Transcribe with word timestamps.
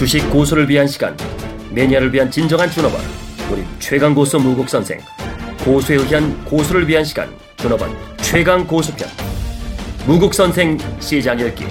주식 0.00 0.30
고수를 0.30 0.66
위한 0.66 0.86
시간, 0.86 1.14
매니아를 1.74 2.10
위한 2.14 2.30
진정한 2.30 2.70
준업원, 2.70 3.02
우리 3.52 3.62
최강 3.78 4.14
고수 4.14 4.38
무국 4.38 4.66
선생, 4.66 4.98
고수에 5.62 5.96
의한 5.96 6.42
고수를 6.46 6.88
위한 6.88 7.04
시간, 7.04 7.28
준업원 7.58 7.90
최강 8.22 8.66
고수편, 8.66 9.06
무국 10.06 10.32
선생 10.32 10.78
시장 11.00 11.38
열기. 11.38 11.64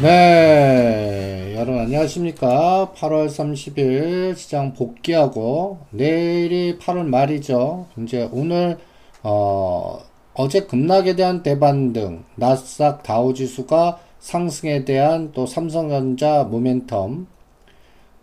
네, 0.00 1.56
여러분 1.56 1.80
안녕하십니까. 1.80 2.92
8월 2.94 3.26
30일 3.26 4.36
시장 4.36 4.72
복귀하고 4.72 5.80
내일이 5.90 6.78
8월 6.78 7.08
말이죠. 7.08 7.88
이제 7.98 8.28
오늘 8.30 8.78
어, 9.24 9.98
어제 10.38 10.66
급락에 10.66 11.16
대한 11.16 11.42
대반등, 11.42 12.22
나스닥 12.36 13.02
다우지수가 13.02 13.98
상승에 14.20 14.84
대한 14.84 15.32
또 15.32 15.46
삼성전자 15.46 16.48
모멘텀, 16.48 17.26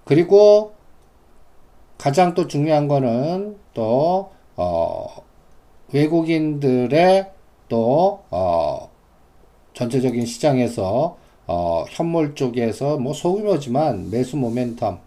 그리고 0.06 0.76
가장 1.98 2.34
또 2.34 2.48
중요한 2.48 2.88
거는 2.88 3.58
또, 3.74 4.32
어, 4.56 5.08
외국인들의 5.92 7.32
또, 7.68 8.24
어, 8.32 8.90
전체적인 9.74 10.26
시장에서, 10.26 11.18
어, 11.48 11.84
현물 11.90 12.34
쪽에서 12.34 12.98
뭐 12.98 13.12
소규모지만 13.12 14.10
매수 14.10 14.38
모멘텀. 14.38 15.00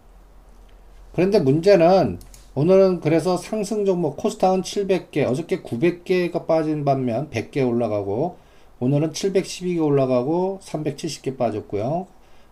그런데 1.13 1.39
문제는 1.39 2.19
오늘은 2.59 2.99
그래서 2.99 3.37
상승 3.37 3.85
종목 3.85 4.17
코스닥은 4.17 4.63
700개, 4.63 5.25
어저께 5.25 5.61
900개가 5.61 6.45
빠진 6.45 6.83
반면 6.83 7.29
100개 7.29 7.65
올라가고 7.65 8.35
오늘은 8.81 9.13
712개 9.13 9.81
올라가고 9.81 10.59
370개 10.61 11.37
빠졌고요. 11.37 12.07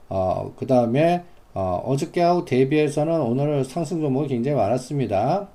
어, 0.08 0.54
그 0.56 0.66
다음에 0.66 1.26
어, 1.54 1.84
어저께하고 1.86 2.46
대비해서는 2.46 3.20
오늘 3.20 3.66
상승 3.66 4.00
종목이 4.00 4.30
굉장히 4.30 4.56
많았습니다. 4.56 5.50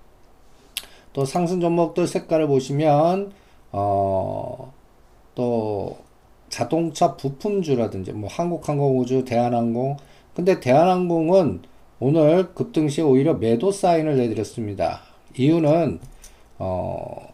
또 1.14 1.24
상승 1.24 1.58
종목들 1.58 2.06
색깔을 2.06 2.46
보시면 2.46 3.32
어, 3.72 4.70
또 5.34 5.96
자동차 6.50 7.16
부품주라든지 7.16 8.12
뭐 8.12 8.28
한국항공우주, 8.30 9.24
대한항공 9.24 9.96
근데 10.34 10.60
대한항공은 10.60 11.71
오늘 12.04 12.52
급등 12.52 12.88
시 12.88 13.00
오히려 13.00 13.34
매도 13.34 13.70
사인을 13.70 14.16
내드렸습니다. 14.16 15.02
이유는 15.38 16.00
어, 16.58 17.28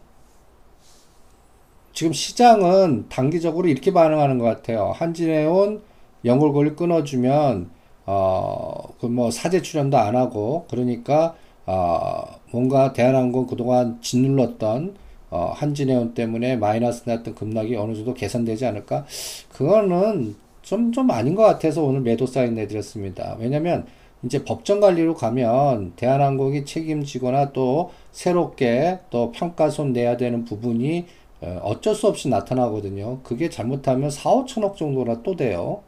지금 1.93 2.13
시장은 2.13 3.07
단기적으로 3.09 3.67
이렇게 3.67 3.91
반응하는 3.91 4.37
것 4.37 4.45
같아요. 4.45 4.91
한진해온 4.95 5.81
연골고리 6.23 6.75
끊어주면 6.75 7.71
어, 8.05 8.93
그 8.99 9.07
뭐 9.07 9.31
사제 9.31 9.61
출연도 9.63 9.97
안 9.97 10.15
하고 10.15 10.65
그러니까 10.69 11.35
어, 11.65 12.23
뭔가 12.51 12.93
대한항공 12.93 13.47
그동안 13.47 13.99
짓눌렀던 14.01 14.95
어, 15.31 15.51
한진해운 15.55 16.13
때문에 16.13 16.57
마이너스 16.57 17.09
났던 17.09 17.33
급락이 17.33 17.75
어느 17.75 17.95
정도 17.95 18.13
개선되지 18.13 18.67
않을까? 18.67 19.05
그거는 19.51 20.35
좀, 20.61 20.91
좀 20.91 21.09
아닌 21.09 21.33
것 21.33 21.41
같아서 21.43 21.83
오늘 21.83 22.01
매도 22.01 22.27
사인 22.27 22.53
내드렸습니다. 22.53 23.35
왜냐면 23.39 23.87
이제 24.23 24.43
법정 24.43 24.79
관리로 24.79 25.15
가면 25.15 25.93
대한항공이 25.95 26.65
책임지거나 26.65 27.53
또 27.53 27.91
새롭게 28.11 28.99
또 29.09 29.31
평가손 29.31 29.93
내야 29.93 30.17
되는 30.17 30.43
부분이 30.43 31.05
어, 31.41 31.61
어쩔 31.63 31.95
수 31.95 32.07
없이 32.07 32.27
나타나거든요. 32.27 33.21
그게 33.23 33.49
잘못하면 33.49 34.09
4, 34.09 34.29
5천억 34.31 34.75
정도나 34.75 35.23
또 35.23 35.35
돼요. 35.35 35.83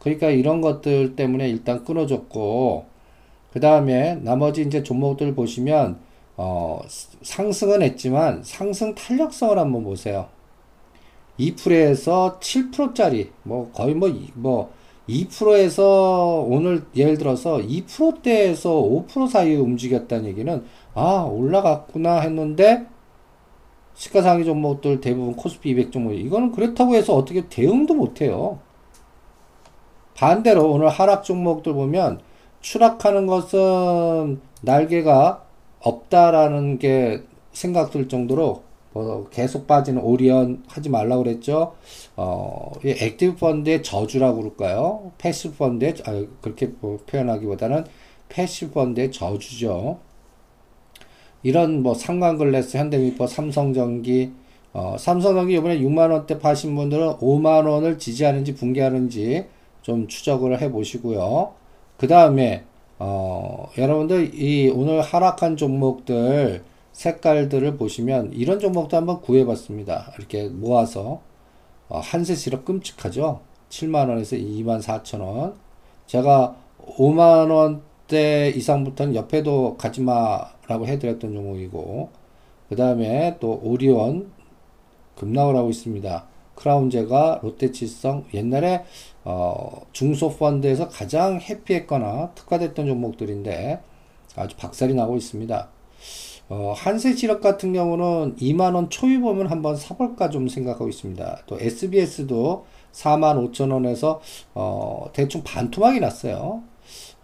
그러니까 0.00 0.30
이런 0.30 0.60
것들 0.60 1.16
때문에 1.16 1.48
일단 1.48 1.84
끊어졌고, 1.84 2.84
그 3.52 3.60
다음에 3.60 4.16
나머지 4.16 4.62
이제 4.62 4.82
종목들 4.82 5.34
보시면, 5.34 5.98
어, 6.36 6.80
상승은 7.22 7.82
했지만 7.82 8.42
상승 8.44 8.94
탄력성을 8.94 9.58
한번 9.58 9.84
보세요. 9.84 10.28
2%에서 11.38 12.38
7%짜리, 12.40 13.30
뭐 13.42 13.70
거의 13.72 13.94
뭐, 13.94 14.10
뭐, 14.34 14.70
2%에서 15.10 16.44
오늘 16.48 16.84
예를 16.94 17.18
들어서 17.18 17.58
2%대에서 17.58 18.70
5% 18.70 19.28
사이에 19.28 19.56
움직였다는 19.56 20.26
얘기는 20.26 20.64
아 20.94 21.28
올라갔구나 21.30 22.20
했는데 22.20 22.86
시가상위 23.94 24.44
종목들 24.44 25.00
대부분 25.00 25.34
코스피 25.34 25.70
200 25.70 25.92
종목 25.92 26.12
이거는 26.12 26.52
그렇다고 26.52 26.94
해서 26.94 27.14
어떻게 27.14 27.48
대응도 27.48 27.94
못해요. 27.94 28.60
반대로 30.14 30.70
오늘 30.70 30.88
하락 30.88 31.24
종목들 31.24 31.74
보면 31.74 32.20
추락하는 32.60 33.26
것은 33.26 34.40
날개가 34.62 35.44
없다라는 35.80 36.78
게 36.78 37.22
생각될 37.52 38.08
정도로 38.08 38.44
뭐 38.44 38.69
계속 39.30 39.66
빠지는 39.66 40.02
오리온 40.02 40.64
하지 40.66 40.88
말라고 40.88 41.22
그랬죠. 41.22 41.74
어, 42.16 42.72
active 42.84 43.36
펀드의 43.36 43.82
저주라고 43.82 44.38
그럴까요? 44.38 45.12
passive 45.18 45.56
펀드의 45.56 45.94
아, 46.06 46.24
그렇게 46.40 46.70
뭐 46.80 46.98
표현하기보다는 47.06 47.84
passive 48.28 48.72
펀드의 48.72 49.12
저주죠. 49.12 49.98
이런 51.42 51.82
뭐 51.82 51.94
삼광글라스, 51.94 52.76
현대미포, 52.76 53.26
삼성전기, 53.26 54.32
어, 54.72 54.96
삼성전기 54.98 55.54
이번에 55.54 55.78
6만 55.80 56.10
원대 56.10 56.38
파신 56.38 56.74
분들은 56.76 57.18
5만 57.18 57.66
원을 57.68 57.98
지지하는지 57.98 58.54
붕괴하는지 58.54 59.46
좀 59.82 60.06
추적을 60.08 60.60
해 60.60 60.70
보시고요. 60.70 61.54
그 61.96 62.08
다음에 62.08 62.64
어, 62.98 63.68
여러분들 63.78 64.34
이 64.34 64.68
오늘 64.68 65.00
하락한 65.00 65.56
종목들 65.56 66.62
색깔들을 67.00 67.78
보시면 67.78 68.34
이런 68.34 68.60
종목도 68.60 68.94
한번 68.94 69.22
구해봤습니다. 69.22 70.12
이렇게 70.18 70.48
모아서 70.48 71.22
어, 71.88 71.98
한세시로 71.98 72.62
끔찍하죠. 72.62 73.40
7만원에서 73.70 74.38
2만 74.38 74.82
4천원. 74.82 75.54
제가 76.06 76.56
5만원대 76.98 78.54
이상부터는 78.54 79.14
옆에도 79.14 79.78
가지마라고 79.78 80.86
해드렸던 80.86 81.32
종목이고 81.32 82.10
그 82.68 82.76
다음에 82.76 83.38
또 83.40 83.58
오리온 83.62 84.30
급락을 85.16 85.56
하고 85.56 85.70
있습니다. 85.70 86.26
크라운제가 86.54 87.40
롯데칠성 87.42 88.26
옛날에 88.34 88.84
어, 89.24 89.86
중소펀드에서 89.92 90.90
가장 90.90 91.40
해피했거나 91.40 92.32
특화됐던 92.34 92.86
종목들인데 92.86 93.80
아주 94.36 94.54
박살이 94.58 94.92
나고 94.92 95.16
있습니다. 95.16 95.79
어, 96.50 96.72
한세지력 96.76 97.40
같은 97.40 97.72
경우는 97.72 98.36
2만원 98.36 98.90
초유 98.90 99.20
보면 99.20 99.46
한번 99.46 99.76
사볼까 99.76 100.30
좀 100.30 100.48
생각하고 100.48 100.88
있습니다. 100.88 101.42
또 101.46 101.58
SBS도 101.60 102.66
4만 102.92 103.52
5천원에서 103.52 104.18
어, 104.54 105.06
대충 105.12 105.42
반토막이 105.44 106.00
났어요. 106.00 106.62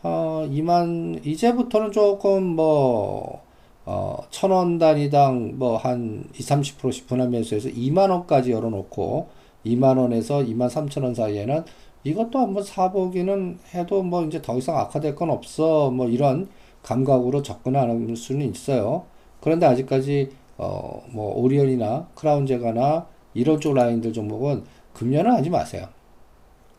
어, 0.02 0.46
2만, 0.50 1.26
이제부터는 1.26 1.92
조금 1.92 2.44
뭐, 2.56 3.42
어, 3.86 4.18
천원 4.30 4.78
단위당 4.78 5.58
뭐 5.58 5.78
한 5.78 6.24
20, 6.34 6.78
30%씩 6.78 7.06
분할 7.08 7.28
매수 7.30 7.54
해서 7.56 7.68
2만원까지 7.68 8.50
열어놓고 8.50 9.28
2만원에서 9.64 10.46
2만 10.48 10.68
3천원 10.70 11.14
사이에는 11.16 11.64
이것도 12.04 12.38
한번 12.38 12.62
사보기는 12.64 13.58
해도 13.74 14.02
뭐 14.02 14.24
이제 14.24 14.40
더 14.42 14.56
이상 14.58 14.78
악화될 14.78 15.16
건 15.16 15.30
없어. 15.30 15.90
뭐 15.90 16.08
이런 16.08 16.48
감각으로 16.82 17.42
접근하는 17.42 18.14
수는 18.16 18.50
있어요. 18.50 19.06
그런데 19.46 19.64
아직까지 19.64 20.30
어, 20.58 21.04
뭐 21.10 21.40
오리온이나 21.40 22.08
크라운제과나 22.16 23.06
이런 23.32 23.60
쪽 23.60 23.74
라인들 23.74 24.12
종목은 24.12 24.64
금년은 24.92 25.30
하지 25.30 25.50
마세요. 25.50 25.86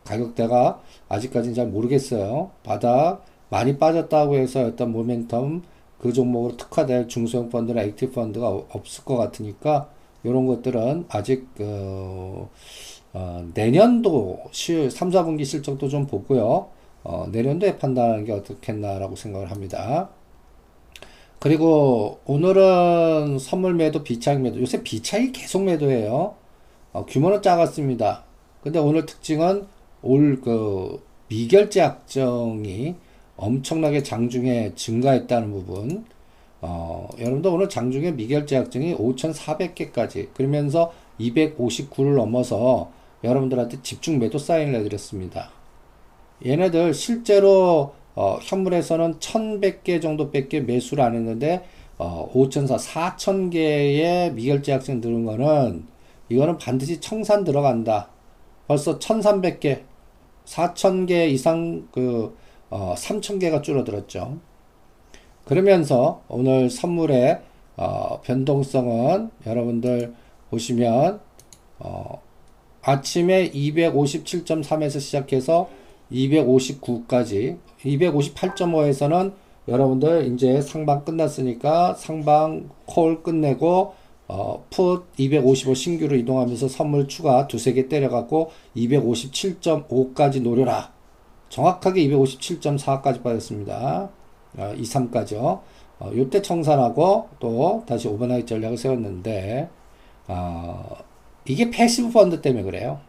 가격대가 0.04 0.82
아직까지는 1.08 1.54
잘 1.54 1.68
모르겠어요. 1.68 2.50
바닥 2.62 3.24
많이 3.48 3.78
빠졌다고 3.78 4.36
해서 4.36 4.66
어떤 4.66 4.92
모멘텀 4.92 5.62
그 5.98 6.12
종목으로 6.12 6.58
특화될 6.58 7.08
중소형 7.08 7.48
펀드나 7.48 7.80
active 7.80 8.12
펀드가 8.12 8.50
없을 8.50 9.02
것 9.06 9.16
같으니까 9.16 9.88
이런 10.22 10.46
것들은 10.46 11.06
아직 11.08 11.48
그 11.56 12.48
어, 13.14 13.48
내년도 13.54 14.40
실 14.50 14.90
3, 14.90 15.08
4분기 15.08 15.46
실적도 15.46 15.88
좀 15.88 16.06
보고요. 16.06 16.68
어, 17.02 17.28
내년도에 17.32 17.78
판단하는 17.78 18.26
게 18.26 18.32
어떻겠나라고 18.32 19.16
생각을 19.16 19.50
합니다. 19.50 20.10
그리고 21.40 22.20
오늘은 22.26 23.38
선물 23.38 23.74
매도, 23.74 24.02
비차익 24.02 24.40
매도. 24.40 24.60
요새 24.60 24.82
비차익 24.82 25.32
계속 25.32 25.62
매도해요. 25.62 26.34
어, 26.92 27.06
규모는 27.06 27.42
작았습니다. 27.42 28.24
근데 28.62 28.78
오늘 28.78 29.06
특징은 29.06 29.66
올 30.02 30.40
그 30.42 31.02
미결제 31.28 31.80
약정이 31.80 32.94
엄청나게 33.36 34.02
장중에 34.02 34.72
증가했다는 34.74 35.52
부분. 35.52 36.04
어, 36.60 37.08
여러분도 37.18 37.54
오늘 37.54 37.68
장중에 37.68 38.12
미결제 38.12 38.56
약정이 38.56 38.96
5,400개까지 38.96 40.32
그러면서 40.34 40.92
259를 41.20 42.16
넘어서 42.16 42.90
여러분들한테 43.22 43.82
집중 43.82 44.18
매도 44.18 44.38
사인을 44.38 44.80
해드렸습니다. 44.80 45.50
얘네들 46.44 46.94
실제로 46.94 47.94
어, 48.20 48.40
현물에서는 48.42 49.20
1100개 49.20 50.02
정도밖에 50.02 50.58
매수를 50.58 51.04
안 51.04 51.14
했는데 51.14 51.62
어, 51.98 52.28
5,400, 52.34 53.16
4,000개의 53.16 54.32
미결제 54.32 54.72
약정 54.72 55.00
들은 55.00 55.24
거는 55.24 55.84
이거는 56.28 56.58
반드시 56.58 57.00
청산 57.00 57.44
들어간다. 57.44 58.08
벌써 58.66 58.98
1,300개, 58.98 59.82
4,000개 60.46 61.30
이상 61.30 61.86
그 61.92 62.36
어, 62.70 62.94
3,000개가 62.98 63.62
줄어들었죠. 63.62 64.38
그러면서 65.44 66.20
오늘 66.26 66.70
선물의 66.70 67.40
어, 67.76 68.20
변동성은 68.22 69.30
여러분들 69.46 70.12
보시면 70.50 71.20
어, 71.78 72.20
아침에 72.82 73.52
257.3에서 73.52 74.98
시작해서 74.98 75.70
259까지 76.12 77.58
258.5에서는 77.80 79.32
여러분들 79.68 80.32
이제 80.32 80.60
상방 80.62 81.04
끝났으니까 81.04 81.94
상방 81.94 82.70
콜 82.86 83.22
끝내고 83.22 83.94
어, 84.28 84.64
풋 84.70 85.06
255 85.16 85.74
신규로 85.74 86.16
이동하면서 86.16 86.68
선물 86.68 87.08
추가 87.08 87.46
두세 87.46 87.72
개 87.72 87.88
때려갖고 87.88 88.50
257.5까지 88.76 90.42
노려라. 90.42 90.92
정확하게 91.48 92.06
257.4까지 92.08 93.22
빠졌습니다. 93.22 94.10
어, 94.58 94.72
2, 94.76 94.82
3까지요. 94.82 95.60
어, 96.00 96.10
요때 96.14 96.42
청산하고 96.42 97.28
또 97.38 97.84
다시 97.86 98.06
overnight 98.08 98.46
전략을 98.46 98.76
세웠는데 98.76 99.68
어, 100.28 100.96
이게 101.46 101.70
passive 101.70 102.10
펀드 102.10 102.42
때문에 102.42 102.62
그래요. 102.64 103.00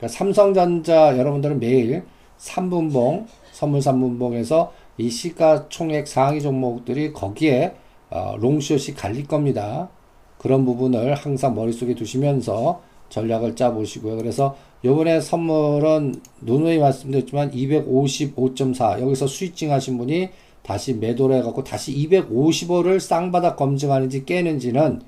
그러니까 0.00 0.08
삼성전자 0.08 1.18
여러분들은 1.18 1.60
매일 1.60 2.04
3분봉, 2.38 3.26
선물 3.52 3.80
3분봉에서 3.80 4.70
이 4.96 5.10
시가총액 5.10 6.08
상위 6.08 6.40
종목들이 6.40 7.12
거기에 7.12 7.74
어, 8.08 8.34
long 8.38 8.60
short이 8.60 8.94
갈릴 8.96 9.26
겁니다. 9.26 9.90
그런 10.38 10.64
부분을 10.64 11.14
항상 11.14 11.54
머릿속에 11.54 11.94
두시면서 11.94 12.80
전략을 13.10 13.56
짜 13.56 13.72
보시고요. 13.72 14.16
그래서 14.16 14.56
요번에 14.84 15.20
선물은 15.20 16.14
누누이 16.40 16.78
말씀드렸지만 16.78 17.50
255.4 17.50 19.02
여기서 19.02 19.26
스위칭 19.26 19.70
하신 19.70 19.98
분이 19.98 20.30
다시 20.62 20.94
매도를 20.94 21.36
해갖고 21.36 21.62
다시 21.62 21.94
255를 22.08 23.00
쌍바닥 23.00 23.56
검증하는지 23.56 24.24
깨는지는 24.24 25.02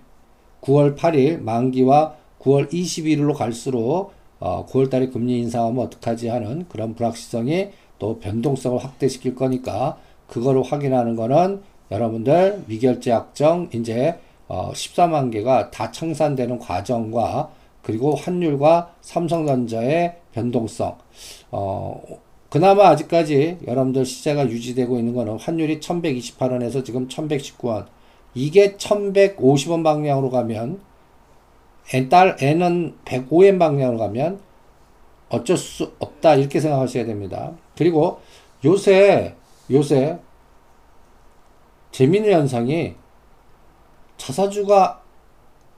9월 0.61 0.97
8일 0.97 1.41
만기와 1.41 2.15
9월 2.41 2.71
21일로 2.71 3.35
갈수록 3.35 4.13
어, 4.45 4.67
9월달에 4.67 5.13
금리 5.13 5.39
인상하면 5.39 5.85
어떡하지 5.85 6.27
하는 6.27 6.67
그런 6.69 6.97
불확실성이 6.97 7.69
또 8.01 8.19
변동성을 8.19 8.77
확대시킬 8.77 9.37
거니까 9.37 9.99
그거를 10.27 10.65
확인하는 10.65 11.15
거는 11.15 11.63
여러분들 11.93 12.65
미결제 12.67 13.13
약정 13.13 13.69
이제 13.73 14.19
어, 14.49 14.73
14만 14.73 15.31
개가 15.31 15.71
다 15.71 15.93
청산되는 15.93 16.59
과정과 16.59 17.51
그리고 17.83 18.17
환율과 18.17 18.95
삼성전자의 19.01 20.17
변동성. 20.33 20.99
어, 21.53 22.03
그나마 22.51 22.89
아직까지 22.89 23.59
여러분들 23.65 24.05
시세가 24.05 24.49
유지되고 24.49 24.99
있는 24.99 25.15
거는 25.15 25.39
환율이 25.39 25.79
1128원에서 25.79 26.85
지금 26.85 27.07
1119원. 27.07 27.87
이게 28.35 28.77
1150원 28.77 29.85
방향으로 29.85 30.31
가면 30.31 30.81
N달, 31.93 32.37
N은 32.41 32.97
105엔 33.05 33.59
방향으로 33.59 33.99
가면 33.99 34.41
어쩔 35.29 35.57
수 35.57 35.93
없다. 35.99 36.35
이렇게 36.35 36.61
생각하셔야 36.61 37.05
됩니다. 37.05 37.53
그리고 37.77 38.21
요새, 38.65 39.35
요새 39.71 40.19
재미있는 41.91 42.33
현상이 42.33 42.95
자사주가 44.17 45.03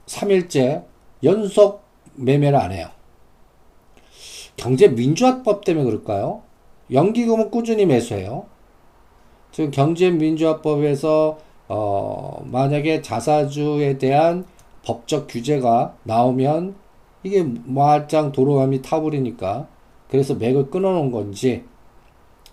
3일째 0.05 0.83
연속 1.23 1.83
매매를 2.15 2.57
안 2.57 2.71
해요. 2.71 2.89
경제 4.55 4.87
민주화법 4.87 5.65
때문에 5.65 5.85
그럴까요? 5.85 6.43
연기금은 6.91 7.49
꾸준히 7.51 7.85
매수해요. 7.85 8.45
지금 9.51 9.71
경제 9.71 10.11
민주화법에서 10.11 11.37
어, 11.67 12.43
만약에 12.45 13.01
자사주에 13.01 13.97
대한 13.97 14.45
법적 14.85 15.27
규제가 15.29 15.95
나오면 16.03 16.75
이게 17.23 17.43
말짱 17.43 18.31
도로감이 18.31 18.81
타버리니까 18.81 19.67
그래서 20.09 20.35
맥을 20.35 20.69
끊어놓은 20.69 21.11
건지 21.11 21.63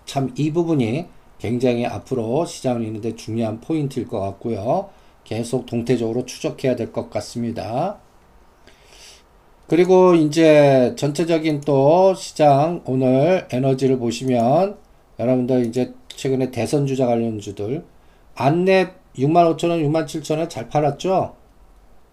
참 0.06 0.32
이 0.36 0.52
부분이 0.52 1.06
굉장히 1.38 1.84
앞으로 1.86 2.44
시장을 2.46 2.82
있는데 2.84 3.14
중요한 3.16 3.60
포인트일 3.60 4.06
것 4.08 4.20
같고요. 4.20 4.90
계속 5.24 5.66
동태적으로 5.66 6.24
추적해야 6.24 6.76
될 6.76 6.92
것 6.92 7.10
같습니다. 7.10 7.98
그리고 9.66 10.14
이제 10.14 10.94
전체적인 10.96 11.62
또 11.62 12.14
시장 12.14 12.82
오늘 12.84 13.46
에너지를 13.50 13.98
보시면 13.98 14.76
여러분들 15.18 15.66
이제 15.66 15.94
최근에 16.08 16.50
대선 16.50 16.86
주자 16.86 17.06
관련주들 17.06 17.84
안랩 18.36 18.92
65,000원, 19.16 19.84
67,000원 19.84 20.48
잘 20.50 20.68
팔았죠? 20.68 21.34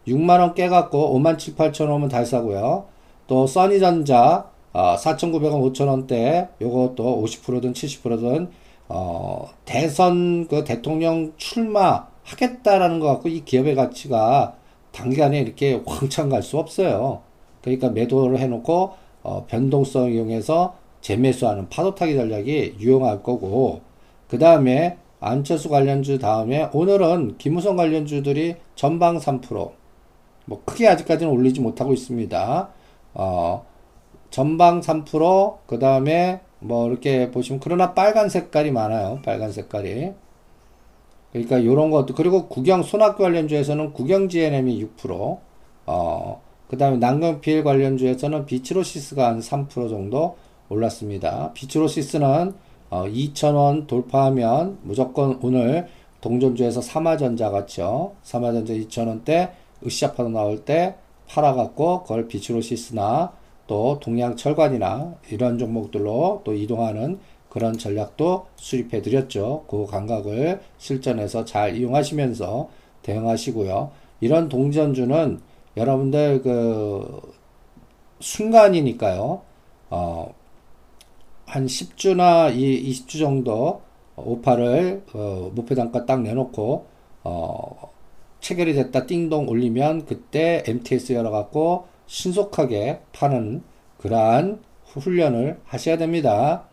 6만원 0.08 0.56
깨갖고 0.56 1.20
5만 1.20 1.38
7, 1.38 1.56
8천 1.56 1.90
원은 1.90 2.10
다 2.10 2.24
사고요. 2.26 2.86
또 3.28 3.46
써니전자 3.46 4.50
어, 4.74 4.96
4,900원, 4.96 5.74
5천원대 5.74 6.50
요것도 6.62 7.24
50%든 7.24 7.74
70%든 7.74 8.50
어, 8.88 9.50
대선 9.66 10.48
그 10.48 10.64
대통령 10.64 11.34
출마 11.38 12.08
하겠다라는 12.24 13.00
것 13.00 13.08
같고 13.08 13.30
이 13.30 13.44
기업의 13.46 13.76
가치가 13.76 14.56
단기간에 14.92 15.40
이렇게 15.40 15.82
왕창 15.86 16.30
갈 16.30 16.42
수 16.44 16.58
없어요. 16.58 17.22
그러니까 17.62 17.90
매도를 17.90 18.40
해놓고 18.40 18.94
어, 19.24 19.46
변동성 19.48 20.12
이용해서 20.12 20.76
재매수하는 21.02 21.70
파도타기 21.70 22.16
전략이 22.16 22.76
유용할 22.80 23.22
거고 23.24 23.82
그 24.28 24.38
다음에 24.38 24.98
안철수 25.20 25.70
관련주 25.70 26.20
다음에 26.20 26.70
오늘은 26.74 27.38
김우성 27.38 27.76
관련주들이 27.76 28.56
전방 28.76 29.18
3% 29.18 29.79
뭐 30.50 30.64
크게 30.66 30.88
아직까지는 30.88 31.32
올리지 31.32 31.62
못하고 31.62 31.94
있습니다. 31.94 32.70
어, 33.14 33.66
전방 34.32 34.82
3%, 34.82 35.58
그 35.68 35.78
다음에 35.78 36.42
뭐 36.60 36.90
이렇게 36.90 37.30
보시면 37.32 37.62
그러나 37.64 37.94
빨간 37.94 38.30
색깔이 38.30 38.72
많아요. 38.72 39.20
빨간 39.24 39.52
색깔이. 39.52 40.12
그러니까 41.32 41.64
요런 41.64 41.92
것도 41.92 42.16
그리고 42.16 42.48
국영 42.48 42.82
손학규 42.82 43.22
관련주에서는 43.22 43.94
국영 43.94 44.28
GNM이 44.28 44.84
6%, 44.98 45.40
어, 45.86 46.42
그 46.68 46.78
다음에 46.78 46.98
난경필 46.98 47.64
관련주에서는 47.64 48.48
비치로시스가 48.48 49.28
한 49.28 49.40
3% 49.40 49.70
정도 49.90 50.36
올랐습니다. 50.70 51.52
비치로시스는 51.54 52.54
어, 52.90 53.06
2,000원 53.06 53.86
돌파하면 53.86 54.80
무조건 54.82 55.40
오늘 55.44 55.88
동전주에서 56.22 56.82
삼화전자 56.82 57.52
같죠. 57.52 58.16
삼화전자 58.24 58.74
2,000원대 58.74 59.52
으쌰파도 59.86 60.30
나올 60.30 60.66
때 60.66 60.96
팔아갖고 61.28 62.04
그걸 62.04 62.28
비추로시스나 62.28 63.34
또 63.68 64.00
동양철관이나 64.00 65.16
이런 65.30 65.60
종목들로 65.60 66.42
또 66.44 66.54
이동하는 66.54 67.20
그런 67.50 67.78
전략도 67.78 68.48
수립해 68.56 69.02
드렸죠. 69.02 69.66
그 69.68 69.86
감각을 69.86 70.62
실전에서 70.78 71.46
잘 71.46 71.76
이용하시면서 71.76 72.70
대응하시고요. 73.04 73.92
이런 74.22 74.50
동전주는 74.50 75.40
여러분들 75.78 76.42
그 76.42 77.22
순간이니까요. 78.20 79.42
어, 79.92 80.34
한 81.46 81.66
10주나 81.66 82.56
20주 82.56 83.20
정도 83.20 83.82
오퍼를 84.16 85.04
어, 85.14 85.52
목표 85.54 85.74
단가 85.74 86.06
딱 86.06 86.22
내놓고 86.22 86.86
어, 87.24 87.92
체결이 88.40 88.74
됐다 88.74 89.06
띵동 89.06 89.50
올리면 89.50 90.06
그때 90.06 90.64
MTS 90.66 91.14
열어갖고 91.14 91.88
신속하게 92.08 93.02
파는 93.14 93.64
그러한 93.98 94.60
훈련을 94.86 95.60
하셔야 95.66 95.98
됩니다. 95.98 96.64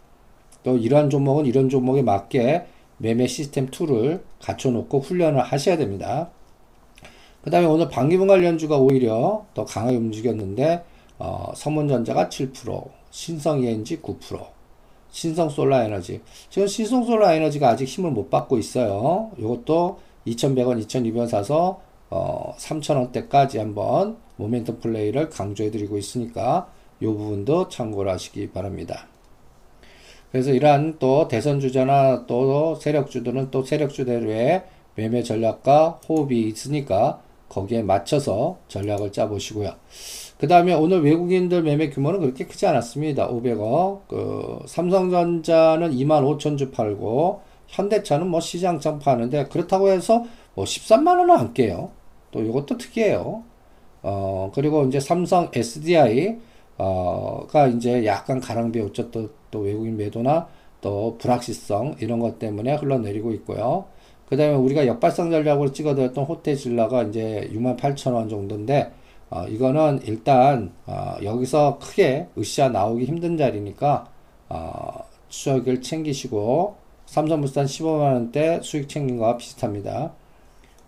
또 0.63 0.77
이러한 0.77 1.11
종목은 1.11 1.47
이런 1.47 1.69
종목에 1.69 2.03
맞게 2.03 2.67
매매 2.99 3.27
시스템 3.27 3.69
tool을 3.69 4.25
갖춰놓고 4.41 5.01
훈련을 5.01 5.41
하셔야 5.41 5.77
됩니다. 5.77 6.31
그 7.43 7.51
다음에 7.51 7.67
오늘 7.67 7.89
반기문 7.89 8.27
관련주가 8.27 8.77
오히려 8.79 9.45
더 9.55 9.65
강하게 9.65 9.97
움직였는데 9.97 10.85
어, 11.19 11.53
성문전자가 11.55 12.29
7%, 12.29 12.89
신성ENG 13.11 14.03
9%, 14.03 14.47
신성솔라에너지 15.11 16.21
지금 16.51 16.67
신성솔라에너지가 16.67 17.69
아직 17.69 17.85
힘을 17.87 18.11
못 18.11 18.31
받고 18.31 18.59
있어요. 18.59 19.31
이것도 19.39 20.01
2,100원, 20.27 20.85
2,200원 20.87 21.29
사서 21.29 21.81
어, 22.11 22.55
3,000원대까지 22.59 23.59
한번 23.59 24.17
모멘텀 24.39 24.81
플레이를 24.81 25.29
강조해 25.31 25.71
드리고 25.71 25.99
있으니까 25.99 26.69
이 27.01 27.07
부분도 27.07 27.69
참고를 27.69 28.13
하시기 28.13 28.51
바랍니다. 28.51 29.07
그래서 30.31 30.53
이러한 30.53 30.97
또 30.99 31.29
대선 31.29 31.61
주자나 31.61 32.27
또 32.27 32.75
세력주들은 32.75 33.51
또 33.51 33.63
세력주대로의 33.63 34.65
매매 34.95 35.23
전략과 35.23 36.01
호흡이 36.09 36.49
있으니까 36.49 37.21
거기에 37.49 37.83
맞춰서 37.83 38.59
전략을 38.69 39.13
짜 39.13 39.29
보시고요. 39.29 39.73
그 40.39 40.49
다음에 40.49 40.75
오늘 40.75 41.03
외국인들 41.03 41.63
매매 41.63 41.89
규모는 41.91 42.21
그렇게 42.21 42.45
크지 42.45 42.67
않았습니다. 42.67 43.29
500억. 43.29 44.01
그 44.09 44.59
삼성전자는 44.67 45.93
2만 45.93 46.39
5천 46.39 46.59
주 46.59 46.71
팔고 46.71 47.41
현대차는 47.69 48.29
뭐 48.29 48.41
시장장 48.41 48.99
파는데 48.99 49.47
그렇다고 49.47 49.89
해서 49.91 50.25
뭐 50.55 50.65
13만 50.65 51.19
원은 51.19 51.31
안 51.31 51.55
깨요. 51.55 51.91
또 52.31 52.43
이것도 52.43 52.79
특이해요. 52.79 53.45
어 54.03 54.51
그리고 54.55 54.85
이제 54.85 55.01
삼성 55.01 55.51
SDI 55.55 56.37
어 56.79 57.47
가 57.49 57.67
이제 57.69 58.05
약간 58.07 58.41
가랑비었죠. 58.41 59.11
또, 59.11 59.31
또 59.51 59.61
외국인 59.61 59.97
매도나 59.97 60.49
또 60.81 61.17
불확실성 61.19 61.97
이런 62.01 62.19
것 62.21 62.39
때문에 62.39 62.75
흘러내리고 62.77 63.33
있고요. 63.35 63.87
그 64.29 64.37
다음에 64.37 64.55
우리가 64.55 64.87
역발상 64.87 65.31
전략으로 65.31 65.73
찍어드렸던 65.73 66.25
호텔질라가 66.25 67.05
이제 67.05 67.49
6만 67.53 67.77
8천 67.79 68.13
원 68.15 68.29
정도인데 68.29 68.93
어, 69.31 69.47
이거는 69.49 70.01
일단 70.05 70.73
어, 70.87 71.17
여기서 71.23 71.79
크게 71.81 72.29
으쌰 72.39 72.69
나오기 72.69 73.05
힘든 73.05 73.37
자리니까 73.37 74.07
어, 74.49 75.05
수익을 75.29 75.83
챙기시고 75.83 76.77
삼성물산 77.07 77.67
15만원대 77.67 78.63
수익 78.63 78.89
챙긴 78.89 79.19
거와 79.19 79.37
비슷합니다. 79.37 80.13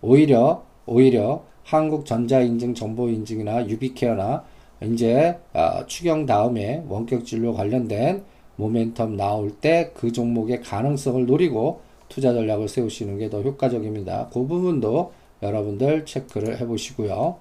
오히려 0.01 0.63
오히려 0.85 1.43
한국전자인증 1.63 2.73
정보인증이나 2.73 3.67
유비케어나 3.67 4.43
이제 4.83 5.37
어, 5.53 5.85
추경 5.87 6.25
다음에 6.25 6.83
원격 6.87 7.25
진료 7.25 7.53
관련된 7.53 8.23
모멘텀 8.57 9.15
나올 9.15 9.51
때 9.51 9.91
그 9.95 10.11
종목의 10.11 10.61
가능성을 10.61 11.25
노리고 11.25 11.81
투자 12.09 12.33
전략을 12.33 12.67
세우시는 12.67 13.17
게 13.19 13.29
더 13.29 13.41
효과적입니다. 13.41 14.29
그 14.33 14.45
부분도 14.45 15.13
여러분들 15.41 16.05
체크를 16.05 16.59
해 16.59 16.65
보시고요. 16.65 17.37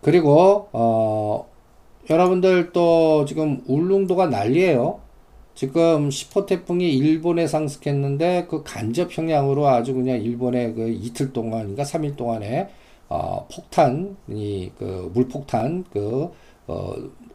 그리고 0.00 0.68
어, 0.72 1.46
여러분들 2.08 2.72
또 2.72 3.24
지금 3.26 3.62
울릉도가 3.66 4.26
난리예요. 4.28 5.00
지금 5.58 6.08
10호 6.08 6.46
태풍이 6.46 6.94
일본에 6.96 7.48
상승했는데 7.48 8.46
그 8.48 8.62
간접 8.62 9.08
형량으로 9.10 9.66
아주 9.66 9.92
그냥 9.92 10.22
일본에 10.22 10.72
그 10.72 10.88
이틀 10.88 11.32
동안인가 11.32 11.82
3일 11.82 12.14
동안에 12.14 12.68
어, 13.08 13.44
폭탄이 13.52 14.70
그 14.78 15.10
물폭탄 15.12 15.84
그, 15.92 16.30
어, 16.68 16.92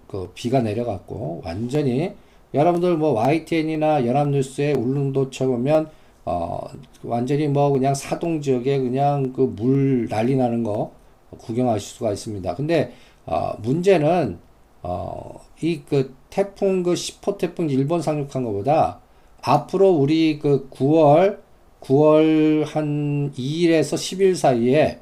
그 0.07 0.31
비가 0.35 0.61
내려갔고 0.61 1.41
완전히 1.43 2.13
여러분들 2.53 2.95
뭐 2.95 3.11
YTN이나 3.11 4.05
연합뉴스에 4.05 4.71
울릉도 4.71 5.29
쳐보면 5.29 5.89
어, 6.23 6.61
완전히 7.03 7.49
뭐 7.49 7.71
그냥 7.71 7.93
사동 7.93 8.39
지역에 8.39 8.79
그냥 8.79 9.33
그 9.33 9.41
물 9.41 10.07
난리 10.07 10.37
나는 10.37 10.63
거 10.63 10.93
구경하실 11.39 11.89
수가 11.95 12.13
있습니다. 12.13 12.55
근데 12.55 12.93
어, 13.25 13.53
문제는 13.61 14.39
어, 14.83 15.41
이 15.61 15.81
그 15.85 16.15
태풍 16.29 16.83
그 16.83 16.93
10호 16.93 17.37
태풍 17.37 17.69
일본 17.69 18.01
상륙한 18.01 18.43
것보다 18.43 18.99
앞으로 19.41 19.91
우리 19.91 20.39
그 20.39 20.69
9월 20.69 21.39
9월 21.81 22.65
한 22.65 23.31
2일에서 23.33 23.95
10일 23.95 24.35
사이에 24.35 24.99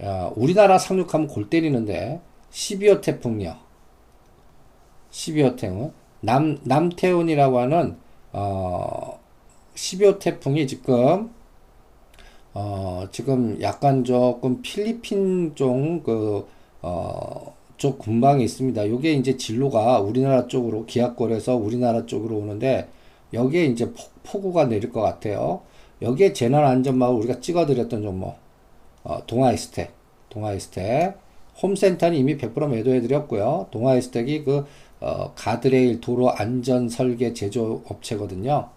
어, 0.00 0.32
우리나라 0.36 0.78
상륙하면 0.78 1.28
골 1.28 1.48
때리는데 1.48 2.20
12호 2.50 3.00
태풍이요. 3.00 3.56
12호 5.10 5.56
태풍 5.56 5.92
남 6.20 6.58
남태운이라고 6.64 7.58
하는 7.58 7.96
어 8.32 9.20
12호 9.74 10.18
태풍이 10.18 10.66
지금 10.66 11.30
어, 12.54 13.06
지금 13.10 13.60
약간 13.62 14.04
조금 14.04 14.60
필리핀 14.62 15.54
쪽, 15.54 16.02
그, 16.04 16.46
어, 16.82 17.54
쪽 17.82 17.98
근방에 17.98 18.44
있습니다. 18.44 18.88
요게 18.90 19.14
이제 19.14 19.36
진로가 19.36 19.98
우리나라 19.98 20.46
쪽으로, 20.46 20.86
기압골에서 20.86 21.56
우리나라 21.56 22.06
쪽으로 22.06 22.36
오는데, 22.36 22.88
여기에 23.34 23.64
이제 23.64 23.92
폭, 24.22 24.46
우가 24.46 24.66
내릴 24.66 24.92
것 24.92 25.00
같아요. 25.00 25.62
여기에 26.00 26.32
재난안전망을 26.32 27.16
우리가 27.16 27.40
찍어드렸던 27.40 28.02
종목, 28.02 28.36
어, 29.02 29.26
동아이스텍, 29.26 29.92
동아이스텍. 30.28 31.18
홈센터는 31.60 32.16
이미 32.16 32.36
100% 32.36 32.68
매도해드렸고요. 32.68 33.66
동아이스텍이 33.72 34.44
그, 34.44 34.64
어, 35.00 35.32
가드레일 35.34 36.00
도로 36.00 36.30
안전 36.30 36.88
설계 36.88 37.32
제조 37.34 37.82
업체거든요. 37.88 38.68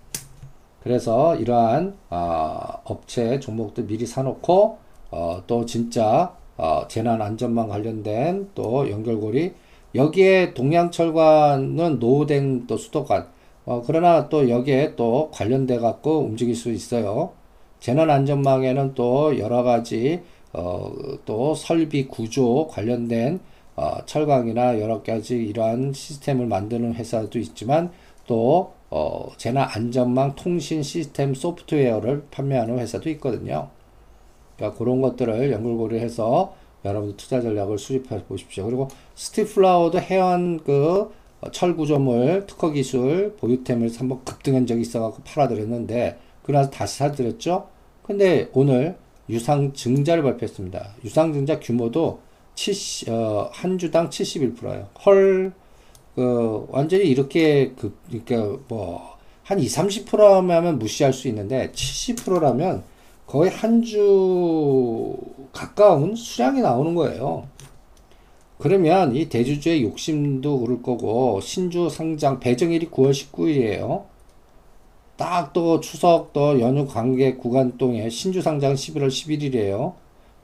그래서 0.82 1.36
이러한 1.36 1.96
어, 2.10 2.82
업체 2.86 3.40
종목도 3.40 3.86
미리 3.86 4.08
사놓고 4.08 4.80
어, 5.12 5.44
또 5.46 5.66
진짜 5.68 6.36
어, 6.58 6.88
재난 6.88 7.22
안전망 7.22 7.68
관련된 7.70 8.50
또 8.56 8.90
연결고리 8.90 9.54
여기에 9.94 10.54
동양철관은 10.54 12.00
노후된 12.00 12.68
또 12.68 12.78
수도관 12.78 13.28
어, 13.66 13.82
그러나 13.86 14.30
또 14.30 14.50
여기에 14.50 14.96
또 14.96 15.30
관련돼 15.32 15.80
갖고 15.80 16.20
움직일 16.20 16.56
수 16.56 16.72
있어요. 16.72 17.32
재난 17.80 18.10
안전망에는 18.10 18.94
또 18.94 19.38
여러 19.40 19.64
가지 19.64 20.22
어, 20.54 20.92
또 21.26 21.56
설비 21.56 22.08
구조 22.08 22.68
관련된 22.68 23.40
어, 23.76 24.06
철강이나 24.06 24.80
여러 24.80 25.04
가지 25.04 25.36
이러한 25.36 25.94
시스템을 25.94 26.46
만드는 26.46 26.94
회사도 26.94 27.40
있지만 27.40 27.92
또 28.28 28.74
어, 28.90 29.28
재난 29.38 29.68
안전망 29.70 30.36
통신 30.36 30.82
시스템 30.82 31.34
소프트웨어를 31.34 32.28
판매하는 32.32 32.80
회사도 32.80 33.10
있거든요. 33.12 33.70
그러니까 34.56 34.78
그런 34.78 35.02
것들을 35.02 35.52
연결고리 35.52 36.00
해서 36.00 36.56
여러분들 36.84 37.18
투자 37.18 37.42
전략을 37.42 37.78
수립해 37.78 38.24
보십시오. 38.26 38.66
그리고 38.66 38.88
스티플라워도 39.16 40.00
해안 40.00 40.60
그 40.64 41.12
철구조물 41.52 42.46
특허 42.48 42.72
기술 42.72 43.36
보유템을 43.38 43.92
한번 43.98 44.24
급등한 44.24 44.66
적이 44.66 44.82
있어갖고 44.82 45.24
팔아드렸는데 45.24 46.18
그러나서 46.44 46.70
다시 46.70 47.00
사드렸죠. 47.00 47.68
근데 48.04 48.50
오늘 48.54 48.98
유상 49.30 49.74
증자를 49.74 50.24
발표했습니다. 50.24 50.96
유상 51.04 51.34
증자 51.34 51.60
규모도 51.60 52.20
70, 52.54 53.10
어, 53.10 53.50
한 53.52 53.78
주당 53.78 54.10
71%예요. 54.10 54.88
헐 55.06 55.54
그 56.16 56.66
완전히 56.70 57.04
이렇게 57.10 57.74
그 57.76 57.94
그러니까 58.08 58.58
뭐 58.70 59.16
한 59.46 59.60
2, 59.60 59.68
30%라면 59.68 60.80
무시할 60.80 61.14
수 61.14 61.28
있는데 61.28 61.72
70%라면 61.72 62.84
거의 63.36 63.52
한 63.52 63.82
주 63.82 65.18
가까운 65.52 66.16
수량이 66.16 66.62
나오는 66.62 66.96
거예요. 66.96 67.50
그러면 68.58 69.14
이 69.14 69.28
대주주의 69.28 69.84
욕심도 69.84 70.62
그럴 70.62 70.82
거고 70.82 71.42
신주 71.42 71.90
상장 71.90 72.40
배정일이 72.40 72.90
9월 72.90 73.12
19일이에요. 73.12 74.06
딱 75.18 75.52
또 75.52 75.82
추석 75.82 76.32
또 76.32 76.62
연휴 76.62 76.88
관계 76.88 77.36
구간 77.36 77.78
동에 77.78 78.10
신주 78.10 78.42
상장은 78.42 78.76
11월 78.76 79.08
11일이에요. 79.10 79.96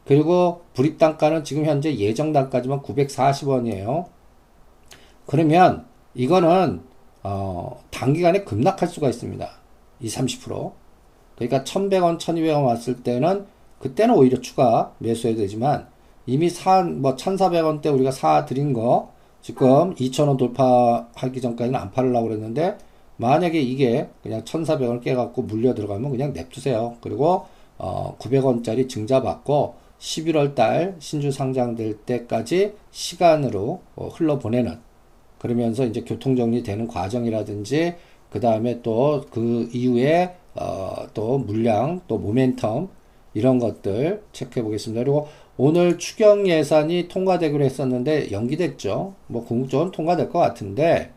그리고 0.05 0.63
불입 0.73 0.97
단가는 0.97 1.45
지금 1.45 1.65
현재 1.65 1.95
예정 1.95 2.33
단가지만 2.33 2.81
940원이에요. 2.81 4.07
그러면 5.27 5.85
이거는 6.13 6.81
어, 7.23 7.81
단기간에 7.89 8.43
급락할 8.43 8.89
수가 8.89 9.07
있습니다. 9.07 9.49
20, 10.01 10.41
30%. 10.41 10.80
그러니까 11.47 11.63
1100원, 11.63 12.19
1200원 12.19 12.65
왔을 12.65 13.01
때는 13.01 13.45
그때는 13.79 14.15
오히려 14.15 14.39
추가 14.41 14.93
매수해도 14.99 15.39
되지만 15.39 15.87
이미 16.27 16.49
사, 16.49 16.83
뭐 16.83 17.15
1400원대 17.15 17.91
우리가 17.91 18.11
사 18.11 18.45
드린 18.45 18.73
거 18.73 19.11
지금 19.41 19.95
2000원 19.95 20.37
돌파하기 20.37 21.41
전까지는 21.41 21.79
안 21.79 21.91
팔으려고 21.91 22.27
그랬는데 22.27 22.77
만약에 23.17 23.59
이게 23.59 24.07
그냥 24.21 24.43
1400원 24.43 25.01
깨갖고 25.01 25.41
물려 25.43 25.73
들어가면 25.73 26.11
그냥 26.11 26.33
냅두세요. 26.33 26.97
그리고 27.01 27.45
어, 27.79 28.15
900원짜리 28.19 28.87
증자 28.87 29.23
받고 29.23 29.75
11월 29.99 30.53
달 30.53 30.95
신주 30.99 31.31
상장될 31.31 32.01
때까지 32.01 32.73
시간으로 32.91 33.81
어, 33.95 34.09
흘러보내는 34.09 34.79
그러면서 35.39 35.85
이제 35.85 36.01
교통정리 36.01 36.61
되는 36.61 36.87
과정이라든지 36.87 37.95
그 38.29 38.39
다음에 38.39 38.81
또 38.83 39.25
그 39.31 39.69
이후에 39.73 40.35
어, 40.55 41.07
또 41.13 41.37
물량 41.37 42.01
또 42.07 42.19
모멘텀 42.19 42.89
이런 43.33 43.59
것들 43.59 44.23
체크해 44.33 44.63
보겠습니다. 44.63 45.03
그리고 45.03 45.27
오늘 45.57 45.97
추경 45.97 46.47
예산이 46.47 47.07
통과되기로 47.07 47.63
했었는데 47.63 48.31
연기됐죠. 48.31 49.13
뭐 49.27 49.45
궁극적으로 49.45 49.91
통과될 49.91 50.29
것 50.29 50.39
같은데 50.39 51.11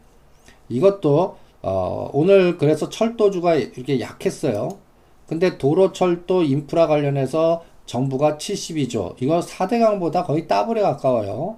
이것도 0.68 1.36
어, 1.62 2.10
오늘 2.12 2.58
그래서 2.58 2.88
철도주가 2.88 3.54
이렇게 3.54 4.00
약했어요. 4.00 4.78
근데 5.26 5.56
도로 5.56 5.92
철도 5.92 6.42
인프라 6.42 6.86
관련해서 6.86 7.64
정부가 7.86 8.36
72조. 8.36 9.14
이거 9.20 9.40
4대강보다 9.40 10.26
거의 10.26 10.46
더블에 10.46 10.82
가까워요. 10.82 11.56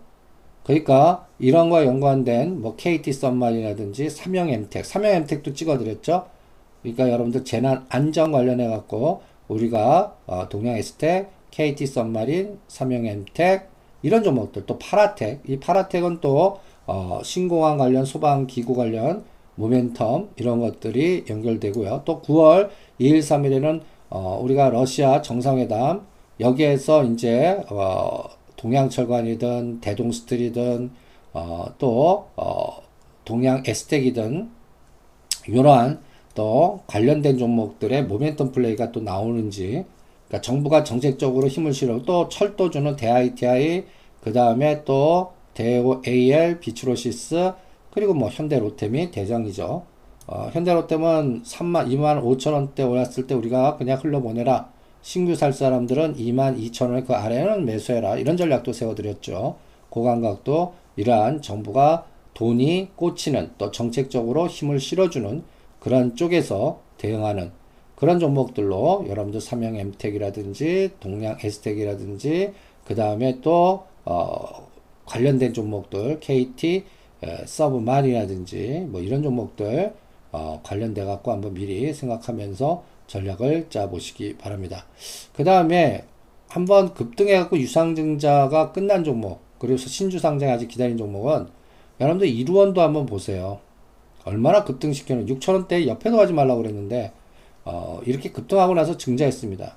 그러니까 0.63 1.27
이런 1.39 1.71
거와 1.71 1.85
연관된 1.85 2.61
뭐 2.61 2.77
KT 2.77 3.13
썸마이라든지 3.13 4.11
삼형 4.11 4.51
엠텍, 4.51 4.85
삼형 4.85 5.13
엠텍도 5.13 5.53
찍어드렸죠. 5.55 6.27
그러니까 6.93 7.11
여러분들 7.11 7.45
재난 7.45 7.85
안전 7.89 8.31
관련해 8.31 8.69
갖고 8.69 9.23
우리가 9.49 10.15
어, 10.27 10.49
동양 10.49 10.77
에스텍, 10.77 11.31
KT 11.51 11.87
썸마린, 11.87 12.59
삼형 12.69 13.07
엠텍 13.07 13.71
이런 14.03 14.23
종목들 14.23 14.67
또 14.67 14.79
파라텍, 14.79 15.41
이 15.49 15.59
파라텍은 15.59 16.21
또 16.21 16.61
어, 16.87 17.21
신공항 17.25 17.79
관련 17.79 18.05
소방 18.05 18.47
기구 18.47 18.77
관련 18.77 19.25
모멘텀 19.59 20.29
이런 20.37 20.61
것들이 20.61 21.25
연결되고요. 21.29 22.03
또 22.05 22.23
9월 22.23 22.69
2일 23.01 23.19
3일에는 23.19 23.81
어, 24.11 24.39
우리가 24.43 24.71
러시아 24.71 25.23
정상회담 25.23 26.07
여기에서 26.39 27.03
이제 27.03 27.65
어, 27.69 28.23
동양철관이든 28.57 29.81
대동스틸이든 29.81 30.91
어, 31.33 31.67
또 31.79 32.29
어, 32.37 32.83
동양 33.25 33.63
에스텍이든 33.67 34.51
이러한 35.49 36.06
또 36.37 36.83
관련된 36.87 37.39
종목들의 37.39 38.07
모멘텀 38.07 38.53
플레이가 38.53 38.93
또 38.93 39.01
나오는지 39.01 39.85
그러니까 40.29 40.41
정부가 40.43 40.85
정책적으로 40.85 41.49
힘을 41.49 41.73
실어 41.73 42.03
또 42.03 42.29
철도주는 42.29 42.95
대ITI 42.95 43.85
그 44.21 44.33
다음에 44.33 44.85
또 44.85 45.33
대오 45.55 46.03
AL 46.07 46.61
비추로시스 46.61 47.53
그리고 47.91 48.13
뭐 48.13 48.29
현대로템이 48.29 49.11
대장이죠. 49.11 49.83
어, 50.27 50.51
현대로템은 50.53 51.45
3만 51.45 51.89
2만 51.89 52.23
5천 52.23 52.53
원대 52.53 52.83
올랐을 52.83 53.27
때 53.27 53.35
우리가 53.35 53.77
그냥 53.77 53.99
흘러보내라. 54.03 54.69
신규 55.01 55.35
살 55.35 55.53
사람들은 55.53 56.17
2만 56.17 56.61
2천 56.61 56.91
원그 56.91 57.15
아래는 57.15 57.65
매수해라. 57.65 58.17
이런 58.17 58.37
전략도 58.37 58.73
세워드렸죠. 58.73 59.57
고감각도 59.89 60.75
이러한 60.97 61.41
정부가 61.41 62.05
돈이 62.35 62.89
꽂히는 62.97 63.53
또 63.57 63.71
정책적으로 63.71 64.49
힘을 64.49 64.79
실어주는 64.79 65.43
그런 65.87 66.17
쪽에서 66.17 66.81
대응하는 66.99 67.53
그런 67.95 68.19
종목들로 68.19 69.07
여러분들 69.09 69.41
삼형 69.41 69.77
엠텍이라든지 69.77 70.91
동양 70.99 71.39
에스텍이라든지 71.41 72.55
그 72.85 72.97
다음에 72.97 73.41
또 73.41 73.85
어, 74.05 74.69
관련된 75.05 75.55
종목들 75.55 76.19
KT 76.19 76.87
서브만이라든지 77.45 78.89
뭐 78.89 79.01
이런 79.01 79.23
종목들 79.23 79.95
어, 80.33 80.61
관련돼 80.65 81.05
갖고 81.05 81.31
한번 81.31 81.55
미리 81.55 81.95
생각하면서 81.95 82.83
전략을 83.07 83.67
짜 83.71 83.89
보시기 83.89 84.39
바랍니다. 84.39 84.87
그 85.35 85.45
다음에 85.45 86.05
한번 86.49 86.95
급등해 86.95 87.39
갖고 87.39 87.57
유상증자가 87.59 88.73
끝난 88.73 89.05
종목 89.05 89.39
그리고 89.61 89.77
신주 89.77 90.19
상장 90.19 90.51
아직 90.51 90.67
기다린 90.67 90.99
종목은 90.99 91.47
여러분들 92.01 92.27
이루원도 92.27 92.83
한번 92.83 93.07
보세요. 93.07 93.61
얼마나 94.27 94.65
급등시켜는 94.65 95.27
6천원대 95.27 95.87
옆에도 95.87 96.17
가지 96.17 96.33
말라고 96.33 96.61
그랬는데 96.63 97.13
어, 97.65 98.01
이렇게 98.05 98.31
급등하고 98.31 98.75
나서 98.75 98.97
증자했습니다. 98.97 99.77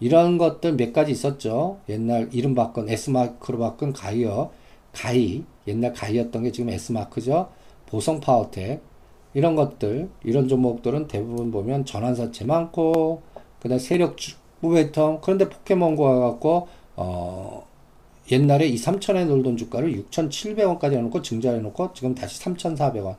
이런 0.00 0.36
것들 0.36 0.76
몇 0.76 0.92
가지 0.92 1.12
있었죠. 1.12 1.80
옛날 1.88 2.28
이름 2.32 2.54
바꾼 2.54 2.88
S마크로 2.88 3.58
바꾼 3.58 3.92
가이어 3.92 4.50
가이 4.92 5.44
옛날 5.66 5.92
가이였던 5.94 6.42
게 6.42 6.52
지금 6.52 6.70
S마크죠. 6.70 7.48
보성 7.86 8.20
파워텍 8.20 8.82
이런 9.32 9.56
것들 9.56 10.10
이런 10.24 10.48
종목들은 10.48 11.08
대부분 11.08 11.50
보면 11.50 11.86
전환사채 11.86 12.44
많고 12.44 13.22
그 13.60 13.68
다음 13.68 13.78
세력 13.78 14.16
무배텀 14.62 15.20
그런데 15.22 15.48
포켓몬고 15.48 16.02
와갖고 16.02 16.68
어 16.96 17.66
옛날에 18.30 18.66
이 18.66 18.76
3천에 18.76 19.26
놀던 19.26 19.56
주가를 19.56 19.92
6,700원까지 19.92 20.94
해놓고 20.94 21.22
증자해놓고 21.22 21.92
지금 21.94 22.14
다시 22.14 22.42
3,400원 22.42 23.16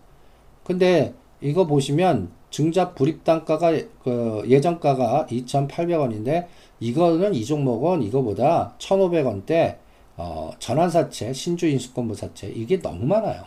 근데 0.68 1.14
이거 1.40 1.66
보시면 1.66 2.30
증자 2.52 2.94
불입 2.94 3.24
단가가 3.24 3.72
그 4.04 4.44
예정가가 4.46 5.28
2,800원인데 5.30 6.48
이거는 6.82 7.34
이 7.34 7.46
종목은 7.46 8.04
이거보다 8.04 8.76
1,500원대 8.78 9.78
어, 10.18 10.52
전환사채, 10.60 11.32
신주 11.32 11.68
인수권부사채 11.68 12.50
이게 12.50 12.82
너무 12.82 13.06
많아요. 13.06 13.44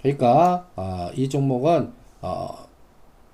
그러니까 0.00 0.66
어, 0.76 1.10
이 1.14 1.28
종목은 1.28 1.92
어, 2.22 2.66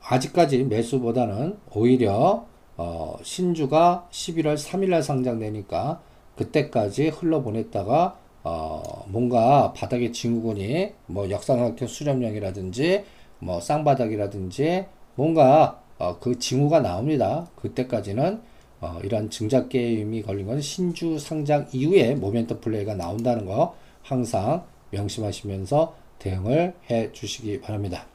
아직까지 0.03 0.65
매수보다는 0.65 1.57
오히려 1.73 2.45
어, 2.77 3.17
신주가 3.23 4.09
11월 4.11 4.57
3일날 4.57 5.01
상장되니까 5.01 6.01
그때까지 6.35 7.11
흘러보냈다가 7.11 8.19
어, 8.45 9.05
뭔가 9.09 9.73
바닥의 9.73 10.13
증후군이 10.13 10.93
뭐 11.07 11.31
역삼각형 11.31 11.89
수렴형이라든지 11.89 13.05
뭐 13.39 13.61
쌍바닥이라든지 13.61 14.85
뭔가 15.17 15.83
어, 15.99 16.19
그 16.21 16.39
징후가 16.39 16.81
나옵니다. 16.81 17.49
그때까지는 17.57 18.41
어, 18.81 19.01
이런 19.03 19.31
증자 19.31 19.67
게임이 19.69 20.23
걸린 20.23 20.47
건 20.47 20.61
신주 20.61 21.19
상장 21.19 21.67
이후에 21.73 22.15
모멘텀 22.17 22.61
플레이가 22.61 22.95
나온다는 22.95 23.47
거 23.47 23.75
항상 24.03 24.65
명심하시면서 24.91 25.97
대응을 26.19 26.75
해 26.91 27.13
주시기 27.13 27.63
바랍니다. 27.63 28.07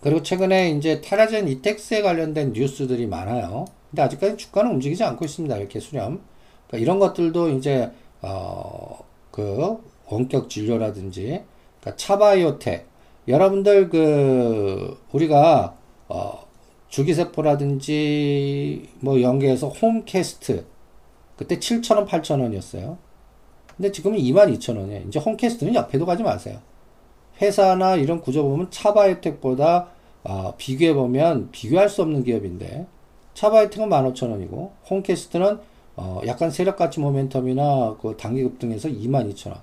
그리고 0.00 0.22
최근에 0.22 0.70
이제 0.70 1.00
테라젠 1.00 1.48
이텍스에 1.48 2.02
관련된 2.02 2.52
뉴스들이 2.52 3.06
많아요. 3.06 3.66
근데 3.90 4.02
아직까지 4.02 4.36
주가는 4.36 4.70
움직이지 4.70 5.02
않고 5.02 5.24
있습니다. 5.24 5.56
이렇게 5.56 5.80
수렴. 5.80 6.22
그러니까 6.68 6.78
이런 6.78 6.98
것들도 7.00 7.50
이제 7.50 7.90
어, 8.22 8.98
그 9.30 9.78
원격 10.06 10.50
진료라든지 10.50 11.44
그러니까 11.80 11.96
차바이오텍 11.96 12.86
여러분들 13.28 13.88
그 13.88 15.00
우리가 15.12 15.76
어, 16.08 16.44
주기세포라든지 16.88 18.88
뭐 19.00 19.22
연계해서 19.22 19.68
홈캐스트 19.68 20.66
그때 21.36 21.58
7,000원, 21.58 22.06
8,000원이었어요. 22.06 22.98
근데 23.76 23.92
지금은 23.92 24.18
22,000원이에요. 24.18 25.08
이제 25.08 25.18
홈캐스트는 25.18 25.74
옆에도 25.74 26.04
가지 26.04 26.22
마세요. 26.22 26.58
회사나 27.40 27.96
이런 27.96 28.20
구조 28.20 28.42
보면 28.42 28.70
차바이오텍보다 28.70 29.88
어, 30.24 30.54
비교해 30.58 30.92
보면 30.92 31.50
비교할 31.50 31.88
수 31.88 32.02
없는 32.02 32.24
기업인데 32.24 32.86
차바이오텍은 33.32 33.88
15,000원이고 33.88 34.70
홈캐스트는 34.90 35.60
어, 35.96 36.20
약간 36.26 36.50
세력가치 36.50 37.00
모멘텀이나 37.00 37.98
그 37.98 38.16
단기 38.16 38.42
급등해서 38.42 38.88
22,000원. 38.88 39.60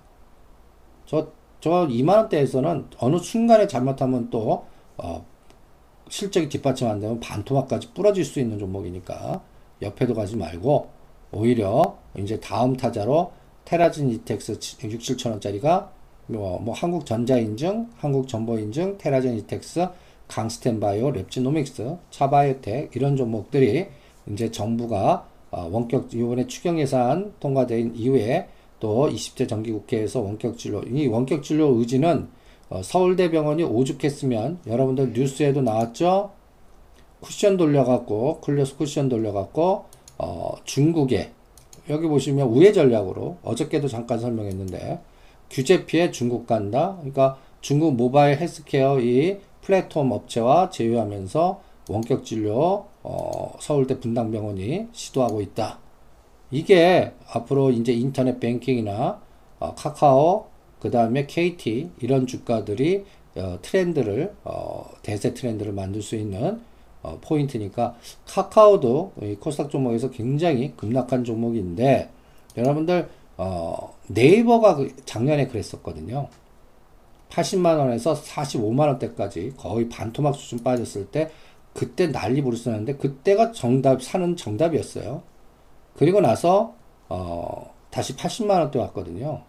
저, 1.06 1.28
저 1.60 1.88
2만원대에서는 1.88 2.86
어느 3.00 3.18
순간에 3.18 3.68
잘못하면 3.68 4.30
또, 4.30 4.66
어, 4.98 5.26
실적이 6.10 6.50
뒷받침 6.50 6.88
안 6.88 7.00
되면 7.00 7.20
반토막까지 7.20 7.94
부러질 7.94 8.24
수 8.24 8.40
있는 8.40 8.60
종목이니까 8.60 9.42
옆에도 9.82 10.14
가지 10.14 10.36
말고 10.38 10.90
오히려 11.32 11.98
이제 12.18 12.40
다음 12.40 12.76
타자로 12.76 13.32
테라진 13.66 14.10
이텍스 14.10 14.54
6, 14.54 14.60
7천원짜리가 14.60 15.90
뭐, 16.28 16.60
뭐 16.60 16.74
한국전자인증, 16.74 17.90
한국정보인증, 17.98 18.98
테라진 18.98 19.38
이텍스, 19.38 19.88
강스텐바이오, 20.28 21.14
랩지노믹스, 21.14 21.98
차바이오텍 22.12 22.96
이런 22.96 23.16
종목들이 23.16 23.88
이제 24.30 24.52
정부가 24.52 25.26
어, 25.26 25.37
원격 25.52 26.14
이번에 26.14 26.48
추경 26.48 26.80
예산 26.80 27.34
통과된 27.40 27.96
이후에 27.96 28.48
또 28.80 29.10
20대 29.10 29.48
정기국회에서 29.48 30.22
원격 30.22 30.58
진료 30.58 30.82
이 30.84 31.08
원격 31.08 31.44
진료 31.44 31.68
의지는 31.78 32.28
어, 32.70 32.82
서울대병원이 32.84 33.64
오죽했으면 33.64 34.60
여러분들 34.68 35.14
뉴스에도 35.14 35.62
나왔죠. 35.62 36.32
쿠션 37.22 37.58
돌려갖고 37.58 38.42
클래스 38.42 38.78
쿠션 38.78 39.10
돌려갖고 39.10 39.86
어, 40.18 40.56
중국에 40.66 41.32
여기 41.90 42.08
보시면 42.08 42.48
우회 42.50 42.72
전략으로 42.74 43.38
어저께도 43.44 43.88
잠깐 43.88 44.20
설명했는데 44.20 45.00
규제 45.50 45.86
피해 45.86 46.12
중국 46.12 46.46
간다. 46.46 46.98
그러니까 47.00 47.38
중국 47.62 47.96
모바일 47.96 48.38
헬스케어 48.38 49.00
이 49.00 49.38
플랫폼 49.62 50.12
업체와 50.12 50.70
제휴하면서 50.70 51.62
원격 51.90 52.26
진료 52.26 52.86
어, 53.04 53.56
서울대 53.60 54.00
분당병원이 54.00 54.88
시도하고 54.92 55.42
있다. 55.42 55.80
이게 56.52 57.14
앞으로 57.28 57.72
이제 57.72 57.94
인터넷 57.94 58.40
뱅킹이나 58.40 59.22
어, 59.60 59.76
카카오 59.76 60.48
그 60.80 60.92
다음에 60.92 61.26
KT 61.26 61.92
이런 62.00 62.28
주가들이 62.28 63.06
어, 63.36 63.60
트렌드를 63.62 64.34
어, 64.44 64.90
대세 65.04 65.34
트렌드를 65.34 65.74
만들 65.74 66.02
수 66.02 66.16
있는 66.16 66.62
어, 67.04 67.20
포인트니까 67.22 67.96
카카오도 68.26 69.14
이 69.22 69.36
코스닥 69.36 69.70
종목에서 69.70 70.10
굉장히 70.10 70.74
급락한 70.76 71.24
종목인데 71.24 72.10
여러분들 72.58 73.10
어, 73.38 73.96
네이버가 74.08 74.76
그 74.76 74.96
작년에 75.06 75.48
그랬었거든요. 75.48 76.28
80만 77.30 77.78
원에서 77.78 78.14
45만 78.14 78.88
원대까지 78.88 79.54
거의 79.58 79.90
반토막 79.90 80.34
수준 80.36 80.64
빠졌을 80.64 81.08
때 81.08 81.30
그때 81.78 82.12
난리 82.12 82.42
부르스는데 82.42 82.96
그때가 82.96 83.52
정답 83.52 84.02
사는 84.02 84.36
정답이었어요. 84.36 85.22
그리고 85.94 86.22
나서 86.22 86.74
어, 87.08 87.72
다시 87.92 88.16
80만 88.16 88.60
원대 88.60 88.80
왔거든요. 88.80 89.44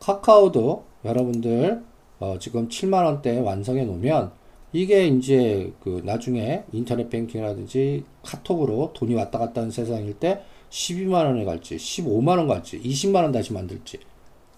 카카오도 0.00 0.84
여러분들 1.04 1.84
어, 2.18 2.36
지금 2.40 2.68
7만 2.68 3.04
원대 3.04 3.38
완성해 3.38 3.84
놓으면 3.84 4.32
이게 4.72 5.06
이제 5.06 5.70
그 5.82 6.00
나중에 6.02 6.64
인터넷 6.72 7.10
뱅킹이라든지 7.10 8.04
카톡으로 8.22 8.92
돈이 8.94 9.14
왔다 9.14 9.38
갔다 9.38 9.60
하는 9.60 9.70
세상일 9.70 10.14
때 10.14 10.40
12만 10.70 11.26
원에 11.26 11.44
갈지 11.44 11.76
15만 11.76 12.38
원 12.38 12.48
갈지 12.48 12.80
20만 12.80 13.16
원 13.16 13.32
다시 13.32 13.52
만들지 13.52 14.00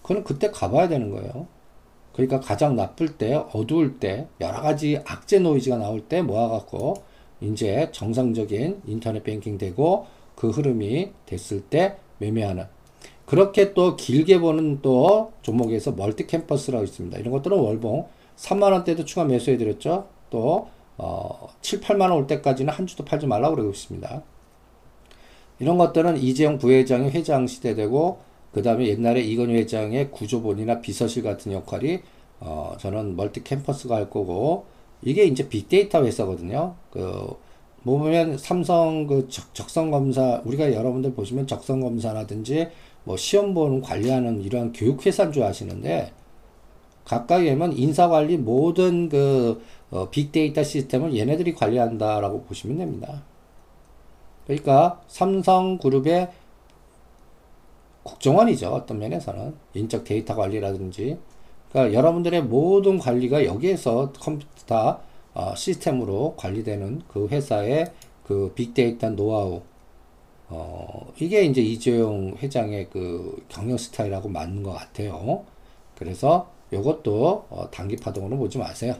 그건 0.01 0.23
그때 0.23 0.49
가봐야 0.49 0.87
되는 0.87 1.09
거예요. 1.09 1.47
그러니까 2.13 2.39
가장 2.39 2.75
나쁠 2.75 3.17
때 3.17 3.33
어두울 3.53 3.99
때 3.99 4.27
여러 4.39 4.61
가지 4.61 4.99
악재 5.05 5.39
노이즈가 5.39 5.77
나올 5.77 6.01
때 6.01 6.21
모아갖고 6.21 6.95
이제 7.41 7.89
정상적인 7.91 8.83
인터넷 8.85 9.23
뱅킹 9.23 9.57
되고 9.57 10.05
그 10.35 10.49
흐름이 10.49 11.11
됐을 11.25 11.61
때 11.61 11.97
매매하는 12.19 12.65
그렇게 13.25 13.73
또 13.73 13.95
길게 13.95 14.39
보는 14.39 14.81
또 14.81 15.31
종목에서 15.41 15.93
멀티 15.93 16.27
캠퍼스라고 16.27 16.83
있습니다. 16.83 17.17
이런 17.19 17.31
것들은 17.31 17.57
월봉 17.57 18.07
3만원대도 18.35 19.05
추가 19.05 19.23
매수해드렸죠. 19.25 20.07
또, 20.29 20.67
어, 20.97 21.47
7, 21.61 21.81
8만원 21.81 22.17
올 22.17 22.27
때까지는 22.27 22.73
한 22.73 22.87
주도 22.87 23.05
팔지 23.05 23.27
말라고 23.27 23.55
그러고 23.55 23.71
있습니다. 23.71 24.23
이런 25.59 25.77
것들은 25.77 26.17
이재용 26.17 26.57
부회장이 26.57 27.09
회장 27.11 27.47
시대 27.47 27.75
되고, 27.75 28.19
그 28.53 28.61
다음에 28.61 28.87
옛날에 28.87 29.21
이건희 29.21 29.55
회장의 29.55 30.11
구조본이나 30.11 30.79
비서실 30.81 31.23
같은 31.23 31.51
역할이, 31.51 32.01
어, 32.39 32.75
저는 32.79 33.15
멀티 33.15 33.43
캠퍼스가 33.43 33.95
할 33.95 34.09
거고, 34.09 34.65
이게 35.01 35.23
이제 35.25 35.49
빅데이터 35.49 36.03
회사거든요. 36.03 36.75
그, 36.91 37.35
뭐 37.81 37.97
보면 37.97 38.37
삼성 38.37 39.07
그 39.07 39.27
적, 39.27 39.53
적성 39.53 39.91
검사, 39.91 40.41
우리가 40.45 40.71
여러분들 40.73 41.13
보시면 41.13 41.47
적성 41.47 41.81
검사라든지 41.81 42.69
뭐 43.03 43.17
시험 43.17 43.53
보는 43.53 43.81
관리하는 43.81 44.41
이러한 44.41 44.71
교육 44.71 45.05
회사인 45.05 45.31
줄 45.31 45.43
아시는데, 45.43 46.11
가까이 47.05 47.49
하면 47.49 47.73
인사 47.73 48.07
관리 48.07 48.37
모든 48.37 49.09
그 49.09 49.61
어, 49.89 50.09
빅데이터 50.09 50.63
시스템을 50.63 51.15
얘네들이 51.17 51.53
관리한다라고 51.53 52.43
보시면 52.43 52.77
됩니다. 52.77 53.23
그러니까 54.45 55.01
삼성그룹의 55.07 56.29
국정원이죠. 58.03 58.69
어떤 58.69 58.99
면에서는 58.99 59.55
인적 59.73 60.03
데이터 60.03 60.35
관리라든지 60.35 61.17
그러니까 61.71 61.97
여러분들의 61.97 62.43
모든 62.43 62.99
관리가 62.99 63.45
여기에서 63.45 64.11
컴퓨터 64.13 65.01
어, 65.33 65.55
시스템으로 65.55 66.35
관리되는 66.37 67.03
그 67.07 67.27
회사의 67.27 67.91
그 68.23 68.51
빅데이터 68.53 69.09
노하우 69.09 69.61
어, 70.49 71.11
이게 71.19 71.43
이제 71.43 71.61
이재용 71.61 72.35
회장의 72.37 72.89
그 72.91 73.43
경영 73.49 73.77
스타일하고 73.77 74.29
맞는 74.29 74.61
것 74.61 74.73
같아요. 74.73 75.43
그래서 75.97 76.51
이것도 76.71 77.47
어, 77.49 77.67
단기 77.71 77.95
파동으로 77.95 78.37
보지 78.37 78.59
마세요. 78.59 78.95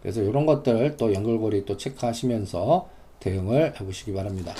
그래서 0.00 0.22
이런 0.22 0.46
것들 0.46 0.96
또 0.96 1.12
연결고리 1.12 1.64
또 1.64 1.76
체크하시면서 1.76 2.88
대응을 3.18 3.80
해보시기 3.80 4.12
바랍니다. 4.14 4.54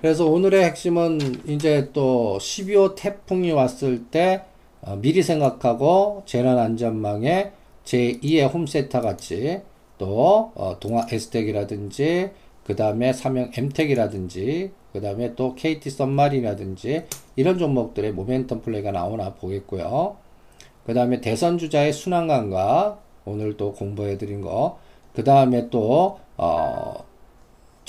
그래서 0.00 0.24
오늘의 0.24 0.64
핵심은 0.64 1.42
이제 1.46 1.90
또 1.92 2.38
12호 2.40 2.94
태풍이 2.96 3.52
왔을 3.52 4.06
때 4.06 4.44
어, 4.80 4.96
미리 4.96 5.22
생각하고 5.22 6.22
재난안전망에 6.24 7.52
제2의 7.84 8.50
홈세터 8.50 9.02
같이 9.02 9.60
또 9.98 10.52
어, 10.54 10.78
동아 10.80 11.04
에스텍이라든지 11.10 12.30
그 12.64 12.76
다음에 12.76 13.12
삼형 13.12 13.50
엠텍이라든지 13.54 14.70
그 14.94 15.02
다음에 15.02 15.34
또 15.34 15.54
KT 15.54 15.90
썸마린이라든지 15.90 17.04
이런 17.36 17.58
종목들의 17.58 18.14
모멘텀 18.14 18.62
플레이가 18.62 18.92
나오나 18.92 19.34
보겠고요. 19.34 20.16
그 20.86 20.94
다음에 20.94 21.20
대선 21.20 21.58
주자의 21.58 21.92
순환감과 21.92 22.98
오늘 23.26 23.58
또 23.58 23.74
공부해 23.74 24.16
드린 24.16 24.40
거. 24.40 24.78
그 25.14 25.24
다음에 25.24 25.68
또, 25.68 26.18
어, 26.38 27.04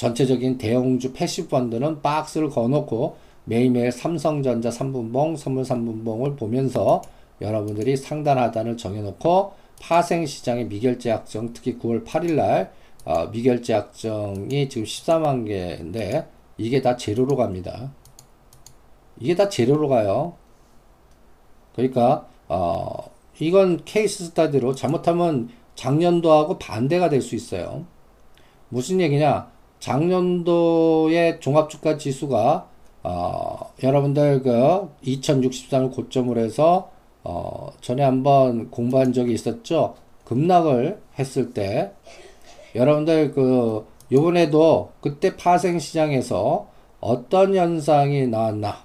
전체적인 0.02 0.58
대형주 0.58 1.14
passive 1.14 1.50
펀드는 1.50 2.02
박스를 2.02 2.50
거놓고 2.50 3.18
매일매일 3.46 3.92
삼성전자 3.92 4.70
3분봉, 4.70 5.38
선물 5.38 5.64
3분봉을 5.64 6.40
보면서 6.40 7.04
여러분들이 7.40 7.96
상단 7.96 8.36
하단을 8.40 8.78
정해놓고 8.78 9.54
파생시장의 9.80 10.66
미결제 10.66 11.12
약정, 11.12 11.54
특히 11.54 11.78
9월 11.78 12.04
8일 12.04 12.34
날, 12.34 12.72
어, 13.06 13.28
미결제 13.28 13.74
약정이 13.74 14.70
지금 14.70 14.86
14만 14.86 15.46
개인데, 15.46 16.28
이게 16.58 16.82
다 16.82 16.96
재료로 16.96 17.36
갑니다. 17.36 17.94
이게 19.20 19.36
다 19.36 19.50
재료로 19.50 19.88
가요. 19.88 20.34
그러니까, 21.76 22.28
어, 22.48 23.12
이건 23.40 23.82
케이스 23.86 24.26
스타디로 24.26 24.74
잘못하면 24.74 25.50
작년도 25.76 26.32
하고 26.32 26.58
반대가 26.58 27.08
될 27.10 27.22
수 27.22 27.36
있어요. 27.36 27.86
무슨 28.70 29.00
얘기냐? 29.00 29.61
작년도의 29.82 31.40
종합주가 31.42 31.98
지수가 31.98 32.70
어, 33.04 33.74
여러분들 33.82 34.44
그 34.44 34.90
2063을 35.04 35.94
고점으로 35.94 36.40
해서 36.40 36.92
어, 37.24 37.72
전에 37.82 38.04
한번 38.04 38.70
공부한 38.70 39.12
적이 39.12 39.34
있었죠. 39.34 39.96
급락을 40.24 41.02
했을 41.20 41.54
때. 41.54 41.92
여러분들 42.76 43.34
그 43.34 43.86
요번에도 44.12 44.92
그때 45.02 45.36
파생 45.36 45.80
시장에서 45.80 46.68
어떤 47.00 47.56
현상이 47.56 48.28
나왔나. 48.28 48.84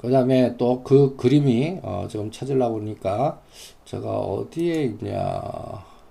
그 0.00 0.12
다음에 0.12 0.56
또 0.56 0.82
그 0.84 1.16
그림이 1.16 1.80
어, 1.82 2.06
지금 2.08 2.30
찾으려고 2.30 2.76
그러니까 2.76 3.40
제가 3.84 4.08
어디에 4.08 4.84
있냐. 4.84 5.40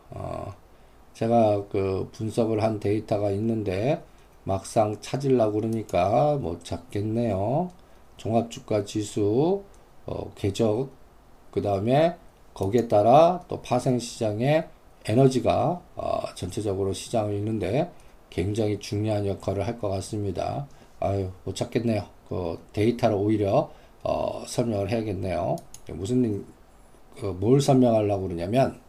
어, 0.09 0.53
제가 1.17 1.65
그 1.69 2.07
분석을 2.11 2.61
한 2.61 2.79
데이터가 2.79 3.31
있는데 3.31 4.03
막상 4.43 4.95
찾으려고 5.01 5.53
그러니까 5.53 6.35
못 6.35 6.63
찾겠네요. 6.63 7.71
종합주가 8.17 8.85
지수 8.85 9.63
어, 10.05 10.31
궤적 10.35 10.89
그 11.49 11.63
다음에 11.63 12.15
거기에 12.53 12.87
따라 12.87 13.43
또 13.47 13.59
파생시장의 13.63 14.67
에너지가 15.05 15.81
어, 15.95 16.19
전체적으로 16.35 16.93
시장을 16.93 17.33
있는데 17.33 17.89
굉장히 18.29 18.77
중요한 18.79 19.25
역할을 19.25 19.65
할 19.65 19.79
것 19.79 19.89
같습니다. 19.89 20.67
아유 20.99 21.31
못 21.43 21.55
찾겠네요. 21.55 22.05
그 22.29 22.59
데이터를 22.73 23.15
오히려 23.17 23.71
어, 24.03 24.43
설명을 24.45 24.91
해야겠네요. 24.91 25.55
무슨 25.93 26.45
그, 27.19 27.25
뭘 27.25 27.59
설명하려고 27.59 28.27
그러냐면 28.27 28.79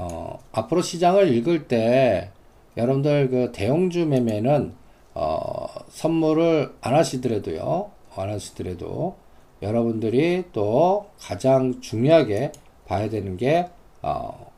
어, 0.00 0.38
앞으로 0.52 0.80
시장을 0.80 1.34
읽을 1.34 1.66
때 1.66 2.30
여러분들 2.76 3.28
그 3.30 3.52
대형주 3.52 4.06
매매는 4.06 4.72
어, 5.14 5.66
선물을 5.88 6.76
안 6.80 6.94
하시더라도요. 6.94 7.90
안 8.14 8.30
하시더라도 8.30 9.16
여러분들이 9.60 10.44
또 10.52 11.10
가장 11.18 11.80
중요하게 11.80 12.52
봐야 12.86 13.10
되는 13.10 13.36
게 13.36 13.68
어, 14.02 14.52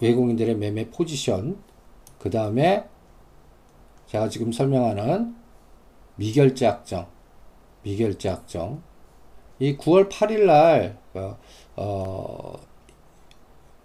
외국인들의 0.00 0.56
매매 0.56 0.90
포지션 0.90 1.62
그 2.18 2.28
다음에 2.28 2.84
제가 4.06 4.28
지금 4.28 4.50
설명하는 4.50 5.36
미결제 6.16 6.66
확정 6.66 7.06
미결제 7.82 8.28
확정. 8.28 8.82
이 9.60 9.76
9월 9.76 10.08
8일 10.10 10.46
날, 10.46 10.98
어, 11.14 11.38
어, 11.76 12.54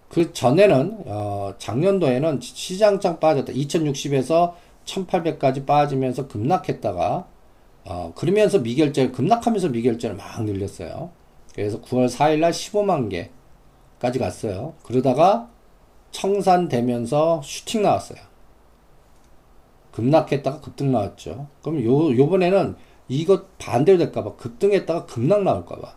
그 0.09 0.31
전에는, 0.33 1.03
어, 1.05 1.53
작년도에는 1.57 2.39
시장장 2.41 3.19
빠졌다. 3.19 3.51
2060에서 3.51 4.53
1800까지 4.85 5.65
빠지면서 5.65 6.27
급락했다가, 6.27 7.27
어, 7.85 8.13
그러면서 8.15 8.59
미결제, 8.59 9.11
급락하면서 9.11 9.69
미결제를 9.69 10.15
막 10.15 10.43
늘렸어요. 10.43 11.11
그래서 11.53 11.81
9월 11.81 12.07
4일 12.07 12.39
날 12.39 12.51
15만 12.51 13.09
개까지 13.09 14.19
갔어요. 14.19 14.75
그러다가 14.83 15.49
청산되면서 16.11 17.41
슈팅 17.43 17.81
나왔어요. 17.81 18.19
급락했다가 19.91 20.61
급등 20.61 20.91
나왔죠. 20.91 21.47
그럼 21.63 21.83
요, 21.83 22.15
요번에는 22.15 22.75
이것 23.07 23.57
반대로 23.57 23.97
될까봐 23.97 24.35
급등했다가 24.35 25.05
급락 25.05 25.43
나올까봐 25.43 25.95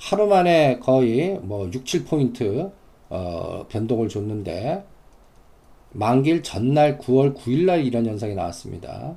하루 0.00 0.26
만에 0.26 0.78
거의 0.78 1.38
뭐 1.42 1.68
6, 1.70 1.84
7포인트 1.84 2.72
어, 3.10 3.66
변동을 3.68 4.08
줬는데 4.08 4.82
만길 5.92 6.42
전날 6.42 6.98
9월 6.98 7.36
9일 7.36 7.66
날 7.66 7.84
이런 7.84 8.06
현상이 8.06 8.34
나왔습니다. 8.34 9.16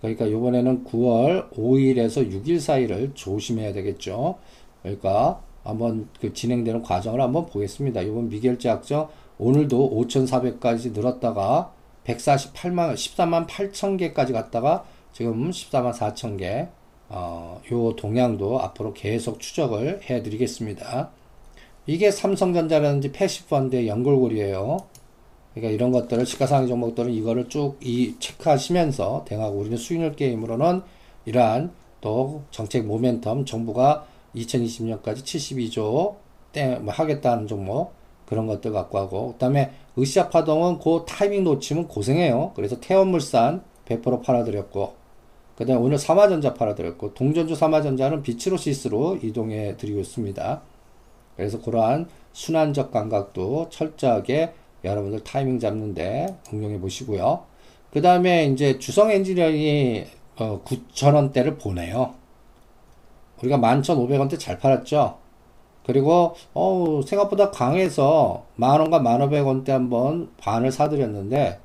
그러니까 0.00 0.26
이번에는 0.26 0.84
9월 0.84 1.50
5일에서 1.50 2.30
6일 2.30 2.60
사이를 2.60 3.10
조심해야 3.14 3.72
되겠죠. 3.72 4.36
그러니까 4.82 5.42
한번 5.64 6.08
그 6.20 6.32
진행되는 6.32 6.82
과정을 6.82 7.20
한번 7.20 7.46
보겠습니다. 7.46 8.02
이번 8.02 8.28
미결제 8.28 8.68
약정 8.68 9.08
오늘도 9.38 9.90
5,400까지 9.90 10.92
늘었다가 10.92 11.72
148만 12.04 12.94
13만 12.94 13.48
8천 13.48 13.98
개까지 13.98 14.32
갔다가 14.32 14.84
지금 15.12 15.50
14만 15.50 15.92
4천 15.92 16.38
개, 16.38 16.68
어, 17.16 17.60
요 17.70 17.94
동향도 17.94 18.60
앞으로 18.60 18.92
계속 18.92 19.38
추적을 19.40 20.00
해 20.10 20.22
드리겠습니다. 20.22 21.10
이게 21.86 22.10
삼성전자라든지 22.10 23.12
패시펀드의 23.12 23.86
연결고리예요. 23.88 24.78
그러니까 25.54 25.72
이런 25.72 25.92
것들을 25.92 26.26
시가상위 26.26 26.66
종목들은 26.68 27.12
이거를 27.12 27.48
쭉 27.48 27.76
이 27.82 28.16
체크하시면서 28.18 29.24
대하고 29.28 29.58
우리는 29.58 29.76
수익률 29.76 30.16
게임으로는 30.16 30.82
이러한 31.26 31.72
또 32.00 32.42
정책 32.50 32.86
모멘텀 32.86 33.46
정부가 33.46 34.06
2020년까지 34.34 35.18
72조 35.22 36.16
때 36.52 36.78
뭐 36.78 36.92
하겠다는 36.92 37.46
종목 37.46 37.92
그런 38.26 38.46
것들 38.46 38.72
갖고 38.72 38.98
하고 38.98 39.32
그다음에 39.34 39.70
의시아 39.96 40.28
파동은 40.30 40.78
그 40.80 41.04
타이밍 41.06 41.44
놓치면 41.44 41.86
고생해요. 41.88 42.52
그래서 42.56 42.80
태원물산 42.80 43.62
100% 43.86 44.22
팔아드렸고 44.24 45.03
그 45.56 45.64
다음에 45.64 45.80
오늘 45.80 45.98
삼화전자 45.98 46.54
팔아드렸고 46.54 47.14
동전주 47.14 47.54
삼화전자는 47.54 48.22
비치로시스로 48.22 49.18
이동해 49.22 49.76
드리고 49.76 50.00
있습니다. 50.00 50.62
그래서 51.36 51.60
그러한 51.60 52.08
순환적 52.32 52.90
감각도 52.90 53.68
철저하게 53.70 54.52
여러분들 54.82 55.20
타이밍 55.20 55.58
잡는데 55.58 56.36
응용해 56.52 56.80
보시고요. 56.80 57.44
그 57.92 58.02
다음에 58.02 58.46
이제 58.46 58.78
주성 58.78 59.10
엔지니어링이 59.10 60.04
어, 60.36 60.60
9,000원대를 60.64 61.60
보네요. 61.60 62.14
우리가 63.40 63.58
11,500원대 63.58 64.38
잘 64.38 64.58
팔았죠? 64.58 65.18
그리고 65.86 66.34
어 66.54 67.00
생각보다 67.06 67.50
강해서 67.50 68.46
만원과 68.56 69.00
만오백원대 69.00 69.70
한번 69.70 70.30
반을 70.38 70.72
사드렸는데 70.72 71.60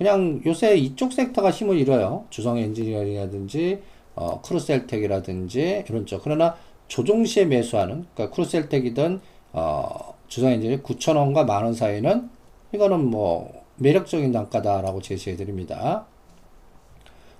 그냥 0.00 0.40
요새 0.46 0.78
이쪽 0.78 1.12
섹터가 1.12 1.50
힘을 1.50 1.76
잃어요. 1.76 2.24
주성 2.30 2.56
엔지니어링이라든지 2.56 3.82
어, 4.14 4.40
크루셜텍이라든지 4.40 5.84
이런 5.86 6.06
쪽. 6.06 6.22
그러나 6.24 6.56
조정시에 6.88 7.44
매수하는 7.44 8.06
그러니까 8.14 8.34
크루셜텍이든 8.34 9.20
어, 9.52 10.14
주성 10.26 10.52
엔지니어링 10.52 10.82
9천 10.82 11.16
원과 11.16 11.44
만 11.44 11.64
원 11.64 11.74
사이는 11.74 12.30
이거는 12.72 13.10
뭐 13.10 13.52
매력적인 13.76 14.32
단가다라고 14.32 15.02
제시해 15.02 15.36
드립니다. 15.36 16.06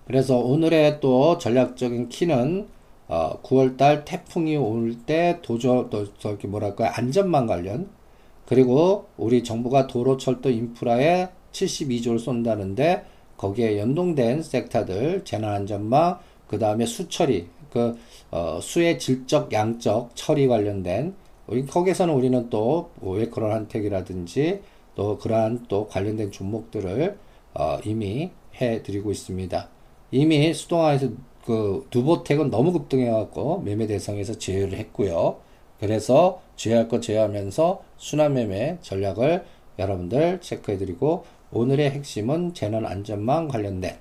그래서 0.07 0.37
오늘의 0.37 1.01
또 1.01 1.39
전략적인 1.39 2.11
키는 2.11 2.69
어, 3.09 3.41
9월달 3.43 4.05
태풍이 4.05 4.59
올 4.59 4.97
때 5.07 5.39
도저, 5.41 5.89
도, 5.89 6.13
저기 6.19 6.47
뭐랄까, 6.47 6.99
안전망 6.99 7.47
관련, 7.47 7.89
그리고 8.45 9.07
우리 9.17 9.43
정부가 9.43 9.87
도로, 9.87 10.19
철도, 10.19 10.51
인프라에 10.51 11.29
72조를 11.53 12.19
쏜다는데, 12.19 13.05
거기에 13.37 13.79
연동된 13.79 14.43
섹터들, 14.43 15.25
재난안전망, 15.25 16.19
그 16.47 16.59
다음에 16.59 16.87
수처리, 16.87 17.49
그, 17.71 17.97
어, 18.31 18.59
수의 18.61 18.99
질적, 18.99 19.53
양적, 19.53 20.11
처리 20.15 20.47
관련된, 20.47 21.15
거기에서는 21.71 22.13
우리는 22.15 22.51
또, 22.51 22.91
웨크럴 23.01 23.53
한택이라든지, 23.53 24.61
또 24.95 25.19
그러한 25.19 25.67
또 25.69 25.87
관련된 25.89 26.31
종목들을, 26.31 27.17
어, 27.55 27.79
이미 27.85 28.31
해드리고 28.61 29.11
있습니다. 29.11 29.69
이미 30.11 30.53
수동화에서 30.53 31.09
그 31.45 31.87
두보텍은 31.91 32.51
너무 32.51 32.73
급등해갖고 32.73 33.63
매매 33.63 33.87
대상에서 33.87 34.35
제외를 34.35 34.79
했고요. 34.79 35.39
그래서 35.79 36.43
제외할 36.57 36.89
거 36.89 37.01
제외하면서 37.01 37.83
순환 37.97 38.35
매매 38.35 38.79
전략을 38.83 39.45
여러분들 39.79 40.41
체크해드리고 40.41 41.25
오늘의 41.53 41.91
핵심은 41.91 42.55
재난 42.55 42.87
안전망 42.87 43.49
관련된 43.49 43.97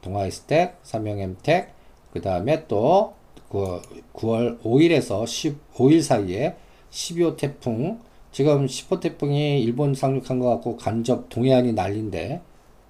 동아이스텍, 0.00 0.80
삼명엠텍, 0.82 1.72
그 2.12 2.20
다음에 2.20 2.66
또그 2.66 3.80
9월 4.12 4.60
5일에서 4.60 5.24
15일 5.24 6.02
사이에 6.02 6.56
12호 6.90 7.36
태풍. 7.36 8.00
지금 8.32 8.66
10호 8.66 9.00
태풍이 9.00 9.62
일본 9.62 9.94
상륙한 9.94 10.40
것 10.40 10.48
같고 10.50 10.76
간접 10.76 11.28
동해안이 11.28 11.72
난린데 11.72 12.40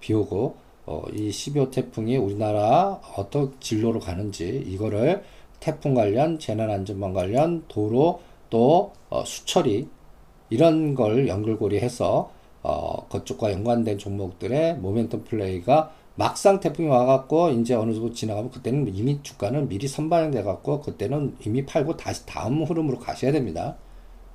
비 0.01 0.14
오고 0.14 0.57
어, 0.87 1.03
이 1.12 1.29
12호 1.29 1.70
태풍이 1.70 2.16
우리나라 2.16 3.01
어떤 3.16 3.55
진로로 3.61 4.01
가는지 4.01 4.64
이거를 4.66 5.23
태풍 5.61 5.94
관련, 5.94 6.38
재난안전망 6.38 7.12
관련, 7.12 7.64
도로 7.68 8.20
또 8.49 8.92
어, 9.11 9.25
수처리 9.25 9.88
이런 10.51 10.94
걸 10.94 11.29
연결고리 11.29 11.79
해서 11.81 12.31
어, 12.62 13.04
그쪽과 13.14 13.53
연관된 13.53 13.98
종목들의 13.98 14.79
모멘텀 14.83 15.24
플레이가 15.24 15.92
막상 16.16 16.61
태풍이 16.61 16.88
와갖고 16.88 17.50
이제 17.50 17.74
어느 17.74 17.92
정도 17.92 18.12
지나가면 18.12 18.50
그때는 18.50 18.94
이미 18.94 19.20
주가는 19.22 19.68
미리 19.68 19.88
선반영돼 19.88 20.42
갖고 20.42 20.81
그때는 20.81 21.37
이미 21.44 21.64
팔고 21.64 21.96
다시 21.96 22.27
다음 22.27 22.62
흐름으로 22.62 22.98
가셔야 22.98 23.33
됩니다. 23.33 23.77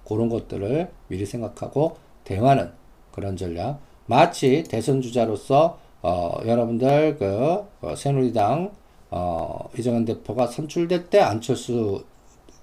그런 0.07 0.29
것들을 0.29 0.89
미리 1.07 1.25
생각하고 1.25 1.97
대응하는 2.23 2.71
그런 3.11 3.37
전략. 3.37 3.79
마치 4.05 4.63
대선 4.63 5.01
주자로서 5.01 5.79
어, 6.01 6.39
여러분들 6.45 7.17
그 7.17 7.65
어, 7.81 7.95
새누리당 7.95 8.71
어, 9.11 9.69
이정현 9.77 10.05
대표가 10.05 10.47
선출될 10.47 11.09
때 11.09 11.19
안철수 11.19 12.03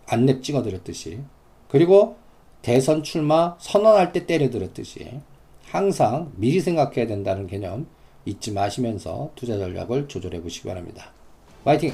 안랩 0.07 0.43
찍어드렸듯이 0.43 1.21
그리고 1.69 2.17
대선 2.63 3.03
출마 3.03 3.57
선언할 3.59 4.13
때 4.13 4.27
때려드렸듯이 4.27 5.21
항상 5.77 6.33
미리 6.37 6.59
생각해야 6.59 7.07
된다는 7.07 7.47
개념 7.47 7.87
잊지 8.25 8.53
마시면서 8.53 9.31
투자 9.35 9.59
전략을 9.59 10.09
조절해 10.09 10.41
보시기 10.41 10.67
바랍니다. 10.67 11.13
화이팅! 11.65 11.93